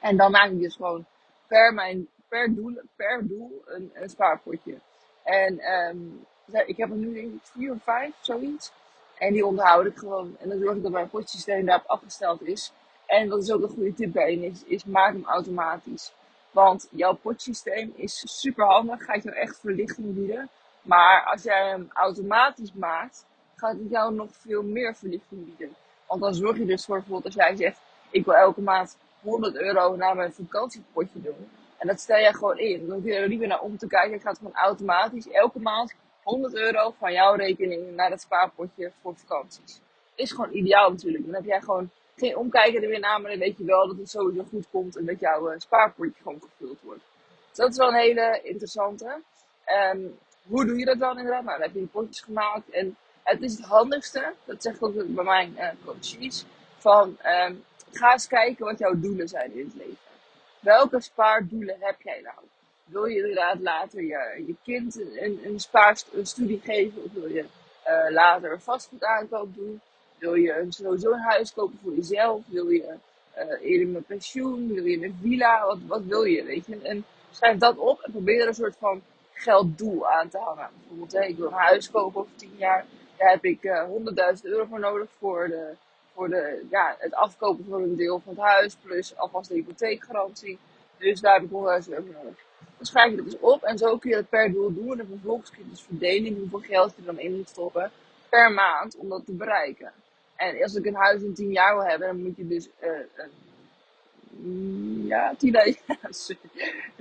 En 0.00 0.16
dan 0.16 0.30
maak 0.30 0.50
ik 0.50 0.60
dus 0.60 0.76
gewoon 0.76 1.04
per, 1.46 1.74
mijn, 1.74 2.08
per, 2.28 2.54
doel, 2.54 2.80
per 2.96 3.26
doel 3.26 3.62
een, 3.66 3.90
een 3.94 4.08
spaarpotje. 4.08 4.78
En 5.22 5.72
um, 5.72 6.26
ik 6.66 6.76
heb 6.76 6.90
er 6.90 6.96
nu 6.96 7.14
denk 7.14 7.34
ik 7.34 7.40
vier 7.42 7.72
of 7.72 7.82
vijf, 7.82 8.12
zoiets. 8.20 8.72
En 9.18 9.32
die 9.32 9.46
onderhoud 9.46 9.86
ik 9.86 9.96
gewoon. 9.96 10.36
En 10.40 10.48
dan 10.48 10.58
zorg 10.58 10.76
ik 10.76 10.82
dat 10.82 10.92
mijn 10.92 11.08
potsysteem 11.08 11.66
daarop 11.66 11.86
afgesteld 11.86 12.42
is. 12.42 12.72
En 13.06 13.28
wat 13.28 13.42
is 13.42 13.52
ook 13.52 13.62
een 13.62 13.68
goede 13.68 13.94
tip 13.94 14.12
bij 14.12 14.34
is, 14.34 14.64
is 14.64 14.84
maak 14.84 15.12
hem 15.12 15.24
automatisch. 15.24 16.12
Want 16.50 16.88
jouw 16.90 17.14
potsysteem 17.14 17.92
is 17.96 18.22
super 18.40 18.64
handig, 18.64 19.04
gaat 19.04 19.22
jou 19.22 19.36
echt 19.36 19.58
verlichting 19.60 20.14
bieden. 20.14 20.48
Maar 20.84 21.24
als 21.24 21.42
jij 21.42 21.68
hem 21.68 21.90
automatisch 21.92 22.72
maakt, 22.72 23.24
gaat 23.56 23.76
het 23.76 23.90
jou 23.90 24.14
nog 24.14 24.28
veel 24.32 24.62
meer 24.62 24.94
verlichting 24.94 25.44
bieden. 25.44 25.76
Want 26.06 26.20
dan 26.20 26.34
zorg 26.34 26.58
je 26.58 26.64
dus 26.64 26.84
voor 26.84 26.96
bijvoorbeeld 26.96 27.24
als 27.24 27.34
jij 27.34 27.56
zegt, 27.56 27.78
ik 28.10 28.24
wil 28.24 28.34
elke 28.34 28.60
maand 28.60 28.96
100 29.22 29.56
euro 29.56 29.96
naar 29.96 30.16
mijn 30.16 30.32
vakantiepotje 30.32 31.22
doen. 31.22 31.48
En 31.78 31.86
dat 31.86 32.00
stel 32.00 32.18
jij 32.18 32.32
gewoon 32.32 32.58
in. 32.58 32.86
Dan 32.86 32.96
hoef 32.96 33.04
je 33.04 33.14
er 33.14 33.28
niet 33.28 33.38
meer 33.38 33.48
naar 33.48 33.60
om 33.60 33.78
te 33.78 33.86
kijken. 33.86 34.12
Het 34.12 34.22
gaat 34.22 34.38
gewoon 34.38 34.54
automatisch 34.54 35.28
elke 35.28 35.60
maand 35.60 35.94
100 36.22 36.54
euro 36.54 36.94
van 36.98 37.12
jouw 37.12 37.34
rekening 37.34 37.94
naar 37.94 38.10
het 38.10 38.20
spaarpotje 38.20 38.92
voor 39.02 39.14
vakanties. 39.16 39.80
Is 40.14 40.32
gewoon 40.32 40.52
ideaal 40.52 40.90
natuurlijk. 40.90 41.24
Dan 41.24 41.34
heb 41.34 41.44
jij 41.44 41.60
gewoon 41.60 41.90
geen 42.16 42.36
omkijken 42.36 42.82
er 42.82 42.88
weer 42.88 43.00
naar, 43.00 43.20
maar 43.20 43.30
dan 43.30 43.40
weet 43.40 43.58
je 43.58 43.64
wel 43.64 43.86
dat 43.86 43.96
het 43.96 44.10
sowieso 44.10 44.44
goed 44.50 44.66
komt 44.70 44.96
en 44.96 45.04
dat 45.04 45.20
jouw 45.20 45.52
uh, 45.52 45.58
spaarpotje 45.58 46.22
gewoon 46.22 46.40
gevuld 46.40 46.78
wordt. 46.82 47.02
Dus 47.48 47.56
dat 47.56 47.70
is 47.70 47.76
wel 47.76 47.88
een 47.88 47.94
hele 47.94 48.40
interessante. 48.42 49.22
Um, 49.92 50.18
hoe 50.48 50.66
doe 50.66 50.78
je 50.78 50.84
dat 50.84 50.98
dan 50.98 51.18
inderdaad? 51.18 51.44
Nou, 51.44 51.58
dan 51.58 51.66
heb 51.66 51.76
je 51.76 51.86
potjes 51.86 52.20
gemaakt 52.20 52.70
en 52.70 52.96
het 53.22 53.42
is 53.42 53.56
het 53.56 53.66
handigste, 53.66 54.32
dat 54.44 54.62
zegt 54.62 54.82
ook 54.82 54.94
bij 54.94 55.24
mijn 55.24 55.56
uh, 55.58 55.68
coaches, 55.84 56.44
van 56.78 57.08
um, 57.08 57.64
ga 57.92 58.12
eens 58.12 58.26
kijken 58.26 58.64
wat 58.64 58.78
jouw 58.78 59.00
doelen 59.00 59.28
zijn 59.28 59.52
in 59.54 59.64
het 59.64 59.74
leven. 59.74 59.96
Welke 60.60 61.00
spaardoelen 61.00 61.76
heb 61.80 62.02
jij 62.02 62.20
nou? 62.20 62.36
Wil 62.84 63.04
je 63.04 63.16
inderdaad 63.16 63.60
later 63.60 64.02
je, 64.02 64.44
je 64.46 64.54
kind 64.62 65.00
een, 65.00 65.40
een 65.44 65.60
spaarstudie 65.60 66.60
geven? 66.64 67.04
Of 67.04 67.12
wil 67.12 67.28
je 67.28 67.44
uh, 67.86 68.10
later 68.10 68.52
een 68.52 68.60
vastgoedaankoop 68.60 69.54
doen? 69.54 69.80
Wil 70.18 70.34
je 70.34 70.66
sowieso 70.68 71.12
een 71.12 71.20
huis 71.20 71.52
kopen 71.52 71.78
voor 71.82 71.94
jezelf? 71.94 72.42
Wil 72.46 72.68
je 72.68 72.94
uh, 73.38 73.70
eerder 73.70 73.88
met 73.88 74.06
pensioen? 74.06 74.74
Wil 74.74 74.84
je 74.84 75.04
een 75.04 75.18
villa? 75.22 75.66
Wat, 75.66 75.78
wat 75.86 76.02
wil 76.02 76.24
je, 76.24 76.44
weet 76.44 76.66
je? 76.66 76.78
En 76.82 77.04
schrijf 77.30 77.58
dat 77.58 77.76
op 77.76 78.00
en 78.00 78.12
probeer 78.12 78.40
er 78.40 78.48
een 78.48 78.54
soort 78.54 78.76
van 78.78 79.02
gelddoel 79.34 80.08
aan 80.08 80.28
te 80.28 80.38
hangen. 80.38 80.68
Bijvoorbeeld, 80.78 81.12
hè, 81.12 81.24
ik 81.24 81.36
wil 81.36 81.46
een 81.46 81.52
huis 81.52 81.90
kopen 81.90 82.20
over 82.20 82.36
10 82.36 82.54
jaar. 82.56 82.84
Daar 83.16 83.30
heb 83.30 83.44
ik 83.44 83.62
uh, 83.62 83.84
100.000 84.36 84.42
euro 84.42 84.64
voor 84.64 84.80
nodig 84.80 85.08
voor, 85.18 85.48
de, 85.48 85.74
voor 86.14 86.28
de, 86.28 86.66
ja, 86.70 86.96
het 86.98 87.14
afkopen 87.14 87.64
van 87.68 87.82
een 87.82 87.96
deel 87.96 88.20
van 88.24 88.34
het 88.34 88.42
huis. 88.42 88.76
Plus 88.82 89.16
alvast 89.16 89.48
de 89.48 89.54
hypotheekgarantie. 89.54 90.58
Dus 90.98 91.20
daar 91.20 91.34
heb 91.34 91.42
ik 91.42 91.50
100.000 91.50 91.56
euro 91.56 92.02
voor 92.02 92.14
nodig. 92.22 92.42
Dan 92.76 92.86
schrijf 92.86 93.10
je 93.10 93.16
dat 93.16 93.24
dus 93.24 93.38
op 93.38 93.62
en 93.62 93.78
zo 93.78 93.98
kun 93.98 94.10
je 94.10 94.16
het 94.16 94.28
per 94.28 94.52
doel 94.52 94.74
doen. 94.74 95.00
En 95.00 95.06
vervolgens 95.06 95.50
kun 95.50 95.64
je 95.64 95.70
dus 95.70 95.82
verdelen 95.82 96.38
hoeveel 96.38 96.58
geld 96.58 96.90
je 96.90 97.00
er 97.00 97.06
dan 97.06 97.18
in 97.18 97.36
moet 97.36 97.48
stoppen 97.48 97.90
per 98.28 98.52
maand 98.52 98.96
om 98.96 99.08
dat 99.08 99.24
te 99.26 99.32
bereiken. 99.32 99.92
En 100.36 100.62
als 100.62 100.74
ik 100.74 100.86
een 100.86 100.94
huis 100.94 101.22
in 101.22 101.34
10 101.34 101.50
jaar 101.50 101.76
wil 101.76 101.84
hebben, 101.84 102.08
dan 102.08 102.22
moet 102.22 102.36
je 102.36 102.46
dus 102.46 102.68
uh, 102.82 102.88
uh, 102.90 103.24
ja, 105.06 105.34
10.000 105.34 105.40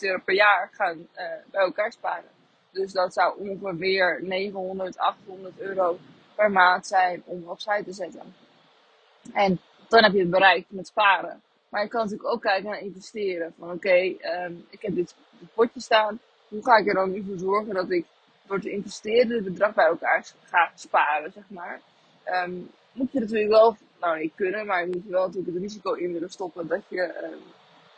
euro 0.00 0.20
per 0.24 0.34
jaar 0.34 0.70
gaan 0.72 0.98
uh, 0.98 1.06
bij 1.50 1.60
elkaar 1.60 1.92
sparen. 1.92 2.30
Dus 2.70 2.92
dat 2.92 3.12
zou 3.12 3.38
ongeveer 3.38 4.18
900, 4.22 4.98
800 4.98 5.58
euro 5.58 5.98
per 6.34 6.50
maand 6.50 6.86
zijn 6.86 7.22
om 7.24 7.48
opzij 7.48 7.82
te 7.82 7.92
zetten. 7.92 8.34
En 9.32 9.60
dan 9.88 10.02
heb 10.02 10.12
je 10.12 10.18
het 10.18 10.30
bereikt 10.30 10.70
met 10.70 10.86
sparen. 10.86 11.42
Maar 11.68 11.82
je 11.82 11.88
kan 11.88 12.02
natuurlijk 12.02 12.28
ook 12.28 12.40
kijken 12.40 12.70
naar 12.70 12.80
investeren. 12.80 13.54
Van 13.58 13.70
oké, 13.70 14.14
um, 14.44 14.66
ik 14.70 14.82
heb 14.82 14.94
dit, 14.94 15.14
potje 15.54 15.80
staan. 15.80 16.20
Hoe 16.48 16.64
ga 16.64 16.76
ik 16.76 16.86
er 16.86 16.94
dan 16.94 17.10
nu 17.10 17.24
voor 17.26 17.38
zorgen 17.38 17.74
dat 17.74 17.90
ik 17.90 18.06
door 18.46 18.60
te 18.60 18.70
investeren 18.70 19.30
het 19.30 19.44
bedrag 19.44 19.74
bij 19.74 19.86
elkaar 19.86 20.26
ga 20.42 20.70
sparen, 20.74 21.32
zeg 21.32 21.44
maar. 21.48 21.80
Um, 22.26 22.70
moet 22.92 23.12
je 23.12 23.20
natuurlijk 23.20 23.50
wel, 23.50 23.76
nou 24.00 24.18
niet 24.18 24.34
kunnen, 24.34 24.66
maar 24.66 24.80
je 24.80 24.90
moet 24.92 25.06
wel 25.06 25.26
natuurlijk 25.26 25.54
het 25.54 25.62
risico 25.62 25.92
in 25.92 26.12
willen 26.12 26.30
stoppen 26.30 26.66
dat 26.66 26.82
je, 26.88 27.02
um, 27.24 27.40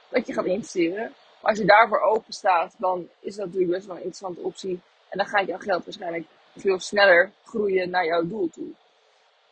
dat 0.08 0.26
je 0.26 0.32
gaat 0.32 0.44
investeren. 0.44 1.12
Maar 1.40 1.50
als 1.50 1.58
je 1.58 1.64
daarvoor 1.64 2.00
open 2.00 2.32
staat, 2.32 2.74
dan 2.78 3.08
is 3.20 3.36
dat 3.36 3.46
natuurlijk 3.46 3.72
best 3.72 3.86
wel 3.86 3.96
een 3.96 4.02
interessante 4.02 4.40
optie. 4.40 4.80
En 5.08 5.18
dan 5.18 5.26
gaat 5.26 5.46
jouw 5.46 5.58
geld 5.58 5.84
waarschijnlijk 5.84 6.26
veel 6.56 6.80
sneller 6.80 7.30
groeien 7.44 7.90
naar 7.90 8.04
jouw 8.04 8.26
doel 8.26 8.50
toe. 8.50 8.68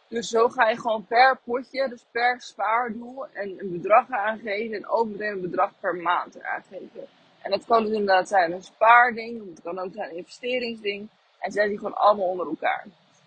Dus 0.09 0.29
zo 0.29 0.49
ga 0.49 0.69
je 0.69 0.77
gewoon 0.77 1.07
per 1.07 1.39
potje, 1.45 1.89
dus 1.89 2.05
per 2.11 2.41
spaardoel, 2.41 3.27
en 3.33 3.59
een 3.59 3.71
bedrag 3.71 4.11
aangeven 4.11 4.77
en 4.77 4.89
ook 4.89 5.07
meteen 5.07 5.33
een 5.33 5.41
bedrag 5.41 5.73
per 5.81 5.97
maand 5.97 6.43
aangeven. 6.43 7.07
En 7.43 7.51
dat 7.51 7.65
kan 7.65 7.83
dus 7.83 7.93
inderdaad 7.93 8.29
zijn 8.29 8.53
een 8.53 8.63
spaarding, 8.63 9.49
het 9.51 9.63
kan 9.63 9.79
ook 9.79 9.93
zijn 9.95 10.11
een 10.11 10.17
investeringsding. 10.17 11.09
En 11.39 11.53
zet 11.53 11.69
die 11.69 11.77
gewoon 11.79 11.97
allemaal 11.97 12.27
onder 12.27 12.47
elkaar. 12.47 12.87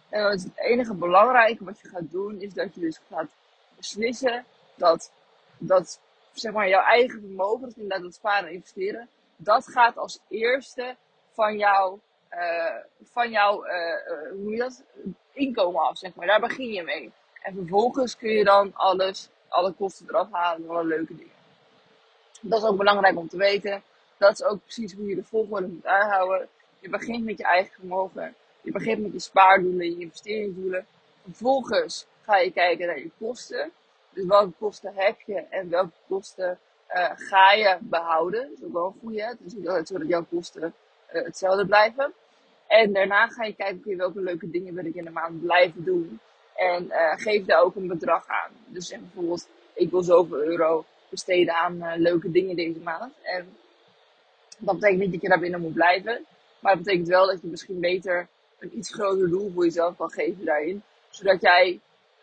En 0.10 0.32
is 0.32 0.44
het 0.44 0.60
enige 0.60 0.94
belangrijke 0.94 1.64
wat 1.64 1.80
je 1.80 1.88
gaat 1.88 2.12
doen, 2.12 2.42
is 2.42 2.54
dat 2.54 2.74
je 2.74 2.80
dus 2.80 3.00
gaat 3.10 3.30
beslissen 3.76 4.46
dat, 4.76 5.12
dat 5.58 6.00
zeg 6.34 6.54
maar, 6.54 6.70
jouw 6.70 6.84
eigen 6.84 7.20
vermogen, 7.20 7.66
dus 7.66 7.76
inderdaad 7.76 8.02
dat 8.02 8.14
sparen 8.14 8.48
en 8.48 8.54
investeren, 8.54 9.10
dat 9.36 9.68
gaat 9.68 9.98
als 9.98 10.20
eerste 10.28 10.96
van 11.32 11.58
jouw, 11.58 12.00
uh, 12.32 12.76
van 13.04 13.30
jouw 13.30 13.66
uh, 13.66 13.72
hoe 14.32 14.58
dat, 14.58 14.84
inkomen 15.34 15.82
af, 15.82 15.98
zeg 15.98 16.16
maar. 16.16 16.28
Daar 16.28 16.40
begin 16.40 16.74
je 16.74 16.84
mee. 16.84 17.12
En 17.42 17.54
vervolgens 17.54 18.18
kun 18.18 18.30
je 18.30 18.44
dan 18.44 18.72
alles, 18.74 19.30
alle 19.48 19.72
kosten 19.72 20.10
eraf 20.10 20.28
halen 20.32 20.64
en 20.64 20.70
alle 20.70 20.86
leuke 20.86 21.16
dingen. 21.16 21.34
Dat 22.42 22.64
is 22.64 22.70
ook 22.70 22.78
belangrijk 22.78 23.18
om 23.18 23.28
te 23.28 23.38
weten. 23.38 23.84
Dat 24.18 24.32
is 24.32 24.44
ook 24.44 24.62
precies 24.62 24.94
hoe 24.94 25.08
je 25.08 25.16
de 25.16 25.24
volgorde 25.24 25.68
moet 25.68 25.86
aanhouden. 25.86 26.48
Je 26.80 26.90
begint 26.90 27.26
met 27.26 27.38
je 27.38 27.44
eigen 27.44 27.74
vermogen. 27.74 28.36
Je 28.66 28.72
begint 28.72 29.02
met 29.02 29.12
je 29.12 29.20
spaardoelen, 29.20 29.86
je 29.86 30.00
investeringsdoelen. 30.00 30.86
Vervolgens 31.24 32.06
ga 32.22 32.38
je 32.38 32.52
kijken 32.52 32.88
naar 32.88 33.00
je 33.00 33.12
kosten. 33.20 33.72
Dus 34.14 34.26
welke 34.26 34.54
kosten 34.60 34.94
heb 34.96 35.22
je 35.26 35.36
en 35.50 35.70
welke 35.70 35.98
kosten 36.08 36.60
uh, 36.96 37.12
ga 37.16 37.52
je 37.52 37.78
behouden. 37.82 38.42
Dat 38.42 38.58
is 38.58 38.66
ook 38.66 38.74
wel 38.74 38.86
een 38.86 39.00
goede. 39.00 39.22
Het 39.22 39.40
is 39.46 39.54
niet 39.54 39.68
altijd 39.68 39.88
zo 39.88 39.98
dat 39.98 40.08
jouw 40.08 40.26
kosten 40.30 40.74
uh, 41.14 41.24
hetzelfde 41.24 41.66
blijven. 41.66 42.14
En 42.68 42.94
daarna 42.94 43.28
ga 43.28 43.44
je 43.44 43.56
kijken 43.56 43.98
welke 43.98 44.22
leuke 44.22 44.50
dingen 44.50 44.74
wil 44.74 44.86
ik 44.86 44.96
in 44.96 45.04
de 45.04 45.12
maand 45.12 45.42
blijven 45.42 45.84
doen. 45.84 46.20
En 46.56 46.86
uh, 46.86 47.14
geef 47.16 47.46
daar 47.46 47.62
ook 47.62 47.76
een 47.76 47.88
bedrag 47.88 48.28
aan. 48.28 48.52
Dus 48.66 48.88
zeg 48.88 49.00
bijvoorbeeld, 49.00 49.48
ik 49.74 49.92
wil 49.92 50.02
zoveel 50.02 50.44
euro 50.44 50.86
besteden 51.10 51.54
aan 51.54 51.98
leuke 51.98 52.32
dingen 52.32 52.56
deze 52.56 52.80
maand. 52.80 53.14
En 53.22 53.58
dat 54.58 54.76
betekent 54.76 55.00
niet 55.00 55.12
dat 55.12 55.22
je 55.22 55.28
daar 55.28 55.40
binnen 55.40 55.62
moet 55.62 55.74
blijven. 55.74 56.26
Maar 56.60 56.76
dat 56.76 56.84
betekent 56.84 57.08
wel 57.08 57.26
dat 57.26 57.42
je 57.42 57.48
misschien 57.48 57.80
beter 57.80 58.28
een 58.60 58.78
iets 58.78 58.94
groter 58.94 59.30
doel 59.30 59.52
voor 59.54 59.64
jezelf 59.64 59.98
kan 59.98 60.12
geven 60.12 60.46
daarin. 60.46 60.84
Zodat 61.10 61.42
jij 61.42 61.80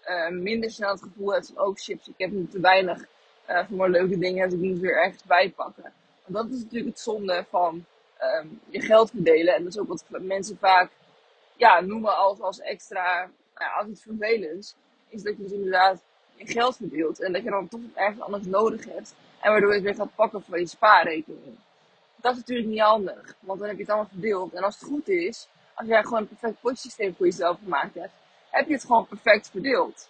uh, 0.08 0.28
minder 0.28 0.70
snel 0.70 0.90
het 0.90 1.02
gevoel 1.02 1.32
hebt 1.32 1.52
van, 1.54 1.64
oh 1.64 1.76
shit, 1.76 2.06
ik 2.06 2.14
heb 2.16 2.30
nu 2.30 2.48
te 2.48 2.60
weinig 2.60 3.04
uh, 3.50 3.66
voor 3.68 3.76
mijn 3.76 3.90
leuke 3.90 4.18
dingen, 4.18 4.50
dus 4.50 4.58
ik 4.58 4.64
moet 4.64 4.78
weer 4.78 4.96
ergens 4.96 5.22
bijpakken. 5.24 5.92
Want 6.24 6.46
dat 6.46 6.56
is 6.56 6.62
natuurlijk 6.62 6.90
het 6.90 7.00
zonde 7.00 7.44
van 7.50 7.84
um, 8.22 8.60
je 8.68 8.80
geld 8.80 9.10
verdelen. 9.10 9.54
En 9.54 9.64
dat 9.64 9.72
is 9.72 9.80
ook 9.80 9.88
wat 9.88 10.22
mensen 10.22 10.56
vaak 10.58 10.90
ja, 11.56 11.80
noemen 11.80 12.16
als, 12.16 12.40
als 12.40 12.60
extra, 12.60 13.30
nou 13.54 13.72
als 13.78 13.88
iets 13.88 14.02
vervelends. 14.02 14.74
Is 15.08 15.22
dat 15.22 15.36
je 15.36 15.42
dus 15.42 15.52
inderdaad 15.52 16.02
je 16.34 16.46
geld 16.46 16.76
verdeelt. 16.76 17.20
En 17.20 17.32
dat 17.32 17.42
je 17.42 17.50
dan 17.50 17.68
toch 17.68 17.80
ergens 17.94 18.20
anders 18.20 18.44
nodig 18.44 18.84
hebt. 18.84 19.14
En 19.40 19.50
waardoor 19.50 19.68
je 19.68 19.74
het 19.74 19.84
weer 19.84 19.94
gaat 19.94 20.14
pakken 20.14 20.42
van 20.42 20.58
je 20.58 20.66
spaarrekening. 20.66 21.56
Dat 22.16 22.32
is 22.32 22.38
natuurlijk 22.38 22.68
niet 22.68 22.80
handig. 22.80 23.36
Want 23.40 23.58
dan 23.58 23.68
heb 23.68 23.76
je 23.76 23.82
het 23.82 23.92
allemaal 23.92 24.10
verdeeld. 24.10 24.52
En 24.52 24.62
als 24.62 24.80
het 24.80 24.88
goed 24.88 25.08
is, 25.08 25.48
als 25.74 25.88
jij 25.88 26.02
gewoon 26.02 26.18
een 26.18 26.28
perfect 26.28 26.60
potsysteem 26.60 27.14
voor 27.14 27.26
jezelf 27.26 27.58
gemaakt 27.62 27.94
hebt, 27.94 28.12
heb 28.50 28.66
je 28.66 28.72
het 28.72 28.84
gewoon 28.84 29.06
perfect 29.06 29.50
verdeeld. 29.50 30.08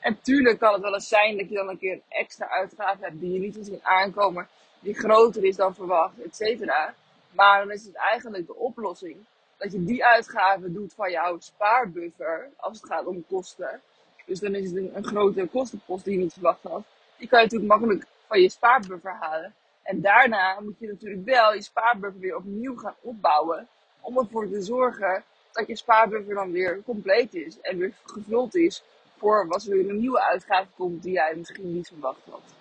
En 0.00 0.20
tuurlijk 0.22 0.58
kan 0.58 0.72
het 0.72 0.82
wel 0.82 0.94
eens 0.94 1.08
zijn 1.08 1.36
dat 1.36 1.48
je 1.48 1.54
dan 1.54 1.68
een 1.68 1.78
keer 1.78 2.00
extra 2.08 2.48
uitgave 2.48 3.04
hebt 3.04 3.20
die 3.20 3.32
je 3.32 3.38
niet 3.38 3.56
ziet 3.60 3.82
aankomen, 3.82 4.48
die 4.80 4.94
groter 4.94 5.44
is 5.44 5.56
dan 5.56 5.74
verwacht, 5.74 6.22
et 6.22 6.36
cetera. 6.36 6.94
Maar 7.30 7.58
dan 7.58 7.70
is 7.70 7.84
het 7.84 7.94
eigenlijk 7.94 8.46
de 8.46 8.54
oplossing 8.54 9.16
dat 9.56 9.72
je 9.72 9.84
die 9.84 10.04
uitgaven 10.04 10.72
doet 10.72 10.94
van 10.94 11.10
jouw 11.10 11.38
spaarbuffer, 11.40 12.50
als 12.56 12.80
het 12.80 12.90
gaat 12.90 13.06
om 13.06 13.24
kosten. 13.28 13.80
Dus 14.26 14.40
dan 14.40 14.54
is 14.54 14.68
het 14.68 14.76
een, 14.76 14.96
een 14.96 15.04
grote 15.04 15.46
kostenpost 15.46 16.04
die 16.04 16.16
je 16.16 16.22
niet 16.22 16.32
verwacht 16.32 16.62
had. 16.62 16.82
Die 17.16 17.28
kan 17.28 17.38
je 17.38 17.44
natuurlijk 17.44 17.70
makkelijk 17.70 18.06
van 18.26 18.40
je 18.40 18.50
spaarbuffer 18.50 19.16
halen. 19.20 19.54
En 19.82 20.00
daarna 20.00 20.60
moet 20.60 20.78
je 20.78 20.86
natuurlijk 20.86 21.24
wel 21.24 21.54
je 21.54 21.62
spaarbuffer 21.62 22.20
weer 22.20 22.36
opnieuw 22.36 22.76
gaan 22.76 22.94
opbouwen. 23.00 23.68
Om 24.06 24.18
ervoor 24.18 24.48
te 24.48 24.62
zorgen 24.62 25.24
dat 25.52 25.66
je 25.66 25.76
spaarbuffer 25.76 26.34
dan 26.34 26.52
weer 26.52 26.82
compleet 26.84 27.34
is. 27.34 27.60
En 27.60 27.78
weer 27.78 27.92
gevuld 28.04 28.54
is 28.54 28.82
voor 29.16 29.46
wat 29.46 29.64
er 29.64 29.70
weer 29.70 29.88
een 29.88 29.98
nieuwe 29.98 30.22
uitgave 30.22 30.68
komt 30.76 31.02
die 31.02 31.12
jij 31.12 31.34
misschien 31.36 31.72
niet 31.72 31.88
verwacht 31.88 32.20
had. 32.30 32.54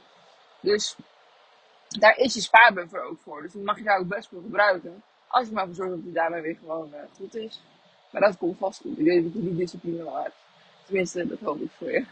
Dus 0.59 0.95
daar 1.87 2.17
is 2.17 2.33
je 2.33 2.41
spaarbuffer 2.41 3.03
ook 3.03 3.19
voor. 3.23 3.41
Dus 3.41 3.51
die 3.51 3.63
mag 3.63 3.77
je 3.77 3.83
daar 3.83 3.99
ook 3.99 4.07
best 4.07 4.27
voor 4.27 4.41
gebruiken. 4.41 5.03
Als 5.27 5.47
je 5.47 5.53
maar 5.53 5.65
voor 5.65 5.75
zorgt 5.75 5.91
dat 5.91 6.03
die 6.03 6.13
daarmee 6.13 6.41
weer 6.41 6.57
gewoon 6.59 6.89
uh, 6.93 6.99
goed 7.15 7.35
is. 7.35 7.61
Maar 8.11 8.21
dat 8.21 8.37
komt 8.37 8.57
vast 8.57 8.81
goed. 8.81 8.97
Ik 8.97 9.05
weet 9.05 9.23
dat 9.23 9.33
je 9.33 9.41
die 9.41 9.55
discipline 9.55 10.03
wel 10.03 10.21
hebt. 10.23 10.35
Tenminste, 10.85 11.27
dat 11.27 11.39
hoop 11.39 11.61
ik 11.61 11.71
voor 11.77 11.91
je. 11.91 12.05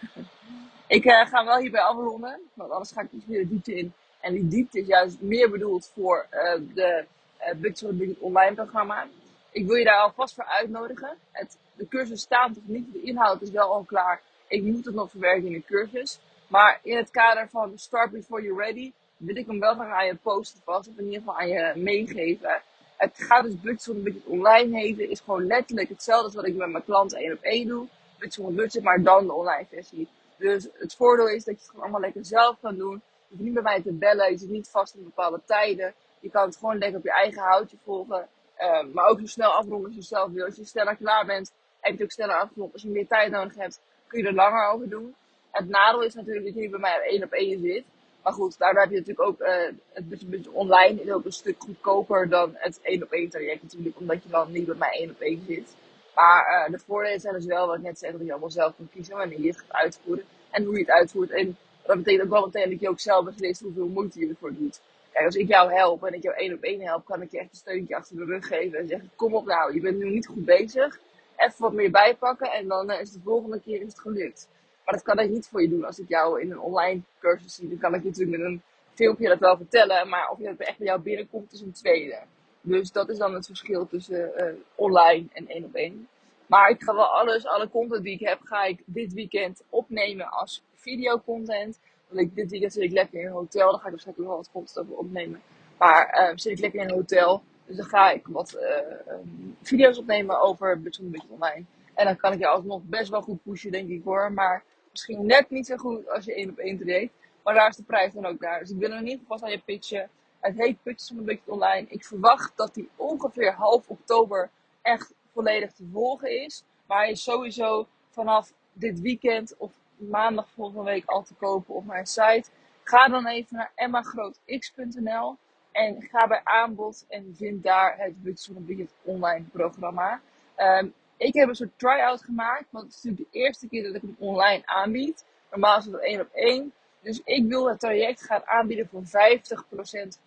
ik 0.97 1.05
uh, 1.05 1.25
ga 1.25 1.45
wel 1.45 1.57
hierbij 1.57 1.81
afronden. 1.81 2.39
Want 2.53 2.71
anders 2.71 2.91
ga 2.91 3.01
ik 3.01 3.11
iets 3.11 3.25
meer 3.25 3.39
de 3.39 3.47
diepte 3.47 3.73
in. 3.73 3.93
En 4.19 4.33
die 4.33 4.47
diepte 4.47 4.79
is 4.79 4.87
juist 4.87 5.21
meer 5.21 5.49
bedoeld 5.49 5.91
voor 5.93 6.27
uh, 6.31 6.53
de 6.73 7.05
uh, 7.39 7.55
Budget 7.55 8.19
Online 8.19 8.53
programma. 8.55 9.07
Ik 9.53 9.67
wil 9.67 9.75
je 9.75 9.83
daar 9.83 9.99
alvast 9.99 10.33
voor 10.33 10.45
uitnodigen. 10.45 11.17
Het, 11.31 11.57
de 11.75 11.87
cursus 11.87 12.21
staat 12.21 12.49
nog 12.49 12.63
niet. 12.65 12.93
De 12.93 13.01
inhoud 13.01 13.41
is 13.41 13.49
wel 13.49 13.73
al 13.73 13.83
klaar. 13.83 14.21
Ik 14.47 14.63
moet 14.63 14.85
het 14.85 14.95
nog 14.95 15.09
verwerken 15.09 15.45
in 15.45 15.53
de 15.53 15.63
cursus. 15.65 16.19
Maar 16.47 16.79
in 16.83 16.97
het 16.97 17.11
kader 17.11 17.49
van 17.49 17.71
Start 17.75 18.11
Before 18.11 18.41
You're 18.41 18.63
Ready 18.63 18.91
wil 19.17 19.35
ik 19.35 19.47
hem 19.47 19.59
wel 19.59 19.73
graag 19.73 19.93
aan 19.93 20.05
je 20.05 20.15
posten 20.15 20.61
vast. 20.63 20.89
Of 20.89 20.97
in 20.97 21.03
ieder 21.03 21.19
geval 21.19 21.39
aan 21.39 21.47
je 21.47 21.73
meegeven. 21.75 22.61
Het 22.97 23.13
gaat 23.15 23.43
dus 23.43 23.61
budget 23.61 23.81
zonder 23.81 24.03
budget 24.03 24.25
online 24.25 24.77
heten. 24.77 25.09
Is 25.09 25.19
gewoon 25.19 25.45
letterlijk 25.45 25.89
hetzelfde 25.89 26.25
als 26.25 26.35
wat 26.35 26.47
ik 26.47 26.55
met 26.55 26.69
mijn 26.69 26.83
klanten 26.83 27.17
één 27.17 27.33
op 27.33 27.41
één 27.41 27.67
doe. 27.67 27.87
Budget 28.17 28.33
zonder 28.33 28.53
budget, 28.53 28.83
maar 28.83 29.03
dan 29.03 29.25
de 29.25 29.33
online 29.33 29.65
versie. 29.69 30.07
Dus 30.37 30.67
het 30.73 30.95
voordeel 30.95 31.29
is 31.29 31.43
dat 31.43 31.55
je 31.55 31.61
het 31.61 31.69
gewoon 31.69 31.83
allemaal 31.83 32.01
lekker 32.01 32.25
zelf 32.25 32.55
kan 32.61 32.77
doen. 32.77 33.01
Je 33.27 33.29
hoeft 33.29 33.43
niet 33.43 33.53
bij 33.53 33.63
mij 33.63 33.81
te 33.81 33.91
bellen. 33.91 34.31
Je 34.31 34.37
zit 34.37 34.49
niet 34.49 34.69
vast 34.69 34.95
in 34.95 35.03
bepaalde 35.03 35.41
tijden. 35.45 35.93
Je 36.19 36.29
kan 36.29 36.45
het 36.45 36.57
gewoon 36.57 36.77
lekker 36.77 36.97
op 36.97 37.03
je 37.03 37.13
eigen 37.13 37.41
houtje 37.41 37.77
volgen. 37.83 38.27
Um, 38.61 38.91
maar 38.91 39.07
ook 39.07 39.19
zo 39.19 39.25
snel 39.25 39.51
afronden 39.51 39.85
als 39.85 39.95
je 39.95 40.01
zelf 40.01 40.31
wil. 40.31 40.45
Als 40.45 40.55
je 40.55 40.65
sneller 40.65 40.95
klaar 40.95 41.25
bent, 41.25 41.51
heb 41.79 41.97
je 41.97 42.03
ook 42.03 42.11
sneller 42.11 42.35
afgerond. 42.35 42.73
Als 42.73 42.81
je 42.81 42.89
meer 42.89 43.07
tijd 43.07 43.31
nodig 43.31 43.55
hebt, 43.55 43.79
kun 44.07 44.19
je 44.21 44.27
er 44.27 44.33
langer 44.33 44.67
over 44.67 44.89
doen. 44.89 45.15
Het 45.51 45.69
nadeel 45.69 46.03
is 46.03 46.13
natuurlijk 46.13 46.45
dat 46.45 46.55
je 46.55 46.69
bij 46.69 46.79
mij 46.79 47.01
één 47.01 47.23
op 47.23 47.31
één 47.31 47.59
zit. 47.59 47.83
Maar 48.23 48.33
goed, 48.33 48.57
daardoor 48.57 48.81
heb 48.81 48.91
je 48.91 48.97
natuurlijk 48.97 49.27
ook 49.27 49.41
uh, 49.41 49.47
het 49.93 50.29
beetje 50.29 50.51
online 50.51 51.01
is 51.01 51.11
ook 51.11 51.25
een 51.25 51.31
stuk 51.31 51.55
goedkoper 51.59 52.29
dan 52.29 52.51
het 52.53 52.79
één 52.81 53.03
op 53.03 53.11
één 53.11 53.29
traject 53.29 53.63
natuurlijk. 53.63 53.99
Omdat 53.99 54.23
je 54.23 54.29
dan 54.29 54.51
niet 54.51 54.65
bij 54.65 54.75
mij 54.75 54.91
één 54.91 55.09
op 55.09 55.19
één 55.19 55.43
zit. 55.47 55.75
Maar 56.15 56.65
uh, 56.67 56.71
de 56.71 56.79
voordelen 56.79 57.19
zijn 57.19 57.33
dus 57.33 57.45
wel, 57.45 57.67
wat 57.67 57.75
ik 57.75 57.81
net 57.81 57.99
zei, 57.99 58.11
dat 58.11 58.21
je 58.25 58.31
allemaal 58.31 58.51
zelf 58.51 58.75
kan 58.75 58.89
kiezen 58.93 59.17
wanneer 59.17 59.39
je 59.39 59.47
het 59.47 59.57
gaat 59.57 59.71
uitvoeren. 59.71 60.25
En 60.49 60.63
hoe 60.63 60.73
je 60.73 60.79
het 60.79 60.89
uitvoert. 60.89 61.31
En 61.31 61.57
dat 61.85 61.97
betekent 61.97 62.23
ook 62.23 62.29
wel 62.29 62.45
meteen 62.45 62.69
dat 62.69 62.79
je 62.79 62.89
ook 62.89 62.99
zelf 62.99 63.25
beslist 63.25 63.61
hoeveel 63.61 63.87
moeite 63.87 64.19
je 64.19 64.27
ervoor 64.27 64.53
doet. 64.53 64.81
Kijk, 65.13 65.25
als 65.25 65.35
ik 65.35 65.47
jou 65.47 65.73
help 65.73 66.03
en 66.03 66.13
ik 66.13 66.23
jou 66.23 66.35
één 66.35 66.53
op 66.53 66.63
één 66.63 66.81
help, 66.81 67.05
kan 67.05 67.21
ik 67.21 67.31
je 67.31 67.39
echt 67.39 67.49
een 67.49 67.55
steuntje 67.55 67.95
achter 67.95 68.15
de 68.15 68.25
rug 68.25 68.47
geven. 68.47 68.79
En 68.79 68.87
zeggen, 68.87 69.11
kom 69.15 69.35
op 69.35 69.45
nou, 69.45 69.73
je 69.73 69.81
bent 69.81 69.97
nu 69.97 70.09
niet 70.09 70.27
goed 70.27 70.45
bezig. 70.45 70.99
Even 71.35 71.61
wat 71.61 71.73
meer 71.73 71.91
bijpakken 71.91 72.51
en 72.51 72.67
dan 72.67 72.91
uh, 72.91 73.01
is 73.01 73.11
de 73.11 73.19
volgende 73.23 73.59
keer 73.59 73.81
is 73.81 73.87
het 73.87 73.99
gelukt. 73.99 74.49
Maar 74.85 74.93
dat 74.93 75.03
kan 75.03 75.19
ik 75.19 75.29
niet 75.29 75.47
voor 75.47 75.61
je 75.61 75.69
doen 75.69 75.85
als 75.85 75.99
ik 75.99 76.09
jou 76.09 76.41
in 76.41 76.51
een 76.51 76.59
online 76.59 77.01
cursus 77.19 77.55
zie. 77.55 77.69
Dan 77.69 77.77
kan 77.77 77.93
ik 77.93 78.01
je 78.01 78.07
natuurlijk 78.07 78.37
met 78.37 78.47
een 78.47 78.61
filmpje 78.93 79.27
dat 79.27 79.39
wel 79.39 79.57
vertellen. 79.57 80.09
Maar 80.09 80.29
of 80.29 80.37
je 80.37 80.43
dat 80.43 80.57
echt 80.57 80.77
bij 80.77 80.87
jou 80.87 81.01
binnenkomt 81.01 81.53
is 81.53 81.61
een 81.61 81.71
tweede. 81.71 82.19
Dus 82.61 82.91
dat 82.91 83.09
is 83.09 83.17
dan 83.17 83.33
het 83.33 83.45
verschil 83.45 83.87
tussen 83.87 84.31
uh, 84.37 84.53
online 84.75 85.27
en 85.33 85.47
één 85.47 85.63
op 85.63 85.75
één. 85.75 86.07
Maar 86.45 86.69
ik 86.69 86.83
ga 86.83 86.95
wel 86.95 87.05
alles, 87.05 87.45
alle 87.45 87.69
content 87.69 88.03
die 88.03 88.13
ik 88.13 88.27
heb, 88.27 88.39
ga 88.43 88.63
ik 88.63 88.81
dit 88.85 89.13
weekend 89.13 89.63
opnemen 89.69 90.31
als 90.31 90.63
videocontent. 90.73 91.79
Want 92.13 92.27
ik, 92.27 92.35
dit 92.35 92.49
weekend 92.49 92.73
zit 92.73 92.83
ik 92.83 92.91
lekker 92.91 93.19
in 93.19 93.25
een 93.25 93.31
hotel. 93.31 93.71
Daar 93.71 93.79
ga 93.79 93.85
ik 93.85 93.91
waarschijnlijk 93.91 94.27
wel 94.27 94.37
wat 94.37 94.49
content 94.51 94.79
over 94.79 94.97
opnemen. 94.97 95.41
Maar 95.77 96.29
uh, 96.29 96.37
zit 96.37 96.51
ik 96.51 96.59
lekker 96.59 96.81
in 96.81 96.89
een 96.89 96.95
hotel. 96.95 97.43
Dus 97.65 97.75
dan 97.75 97.85
ga 97.85 98.11
ik 98.11 98.27
wat 98.27 98.55
uh, 98.55 99.13
video's 99.61 99.97
opnemen 99.97 100.41
over 100.41 100.81
Budget 100.81 101.11
Budget 101.11 101.29
Online. 101.29 101.63
En 101.93 102.05
dan 102.05 102.15
kan 102.15 102.33
ik 102.33 102.39
je 102.39 102.47
alsnog 102.47 102.81
best 102.83 103.09
wel 103.09 103.21
goed 103.21 103.43
pushen, 103.43 103.71
denk 103.71 103.89
ik 103.89 104.03
hoor. 104.03 104.31
Maar 104.31 104.63
misschien 104.91 105.25
net 105.25 105.49
niet 105.49 105.65
zo 105.65 105.77
goed 105.77 106.09
als 106.09 106.25
je 106.25 106.33
één 106.33 106.49
op 106.49 106.57
één 106.57 106.77
treedt. 106.77 107.13
Maar 107.43 107.53
daar 107.53 107.69
is 107.69 107.75
de 107.75 107.83
prijs 107.83 108.13
dan 108.13 108.25
ook 108.25 108.39
daar. 108.39 108.59
Dus 108.59 108.69
ik 108.69 108.77
wil 108.77 108.91
er 108.91 108.97
in 108.97 109.07
ieder 109.07 109.19
geval 109.19 109.41
aan 109.41 109.51
je 109.51 109.61
pitchen. 109.65 110.09
Het 110.39 110.57
heet 110.57 110.83
Putjes 110.83 111.07
van 111.07 111.17
een 111.17 111.25
Budget 111.25 111.47
Online. 111.49 111.87
Ik 111.89 112.05
verwacht 112.05 112.51
dat 112.55 112.73
die 112.73 112.89
ongeveer 112.95 113.53
half 113.53 113.87
oktober 113.87 114.49
echt 114.81 115.13
volledig 115.33 115.71
te 115.71 115.83
volgen 115.91 116.43
is. 116.43 116.63
Maar 116.85 116.97
hij 116.97 117.11
is 117.11 117.23
sowieso 117.23 117.87
vanaf 118.09 118.53
dit 118.73 118.99
weekend 118.99 119.57
of 119.57 119.71
maandag 119.97 120.49
volgende 120.49 120.83
week 120.83 121.05
al 121.05 121.23
te 121.23 121.33
kopen 121.33 121.75
op 121.75 121.85
mijn 121.85 122.05
site. 122.05 122.43
Ga 122.83 123.07
dan 123.07 123.27
even 123.27 123.55
naar 123.55 123.71
emmagrootx.nl 123.75 125.37
en 125.71 126.01
ga 126.01 126.27
bij 126.27 126.41
aanbod 126.43 127.05
en 127.07 127.35
vind 127.37 127.63
daar 127.63 127.97
het 127.97 128.23
Budget 128.23 128.93
online 129.03 129.45
programma. 129.51 130.21
Um, 130.57 130.93
ik 131.17 131.33
heb 131.33 131.47
een 131.49 131.55
soort 131.55 131.79
try-out 131.79 132.23
gemaakt, 132.23 132.65
want 132.69 132.85
het 132.85 132.95
is 132.95 133.03
natuurlijk 133.03 133.31
de 133.31 133.39
eerste 133.39 133.67
keer 133.67 133.83
dat 133.83 133.95
ik 133.95 134.01
hem 134.01 134.15
online 134.19 134.61
aanbied. 134.65 135.25
Normaal 135.51 135.77
is 135.77 135.85
het 135.85 135.99
één 135.99 136.21
op 136.21 136.29
één. 136.33 136.73
Dus 137.01 137.21
ik 137.23 137.47
wil 137.47 137.69
het 137.69 137.79
traject 137.79 138.23
gaan 138.23 138.41
aanbieden 138.45 138.87
voor 138.87 139.03
50% 139.03 139.07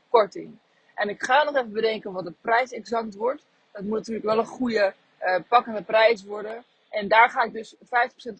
korting. 0.09 0.59
En 0.95 1.09
ik 1.09 1.23
ga 1.23 1.43
nog 1.43 1.55
even 1.55 1.73
bedenken 1.73 2.13
wat 2.13 2.25
de 2.25 2.33
prijs 2.41 2.73
exact 2.73 3.15
wordt. 3.15 3.43
Dat 3.73 3.83
moet 3.83 3.99
natuurlijk 3.99 4.27
wel 4.27 4.39
een 4.39 4.47
goede 4.47 4.95
uh, 5.23 5.37
pakkende 5.49 5.83
prijs 5.83 6.25
worden. 6.25 6.65
En 6.89 7.09
daar 7.09 7.31
ga 7.31 7.43
ik 7.43 7.53
dus 7.53 7.75
50% 7.75 7.79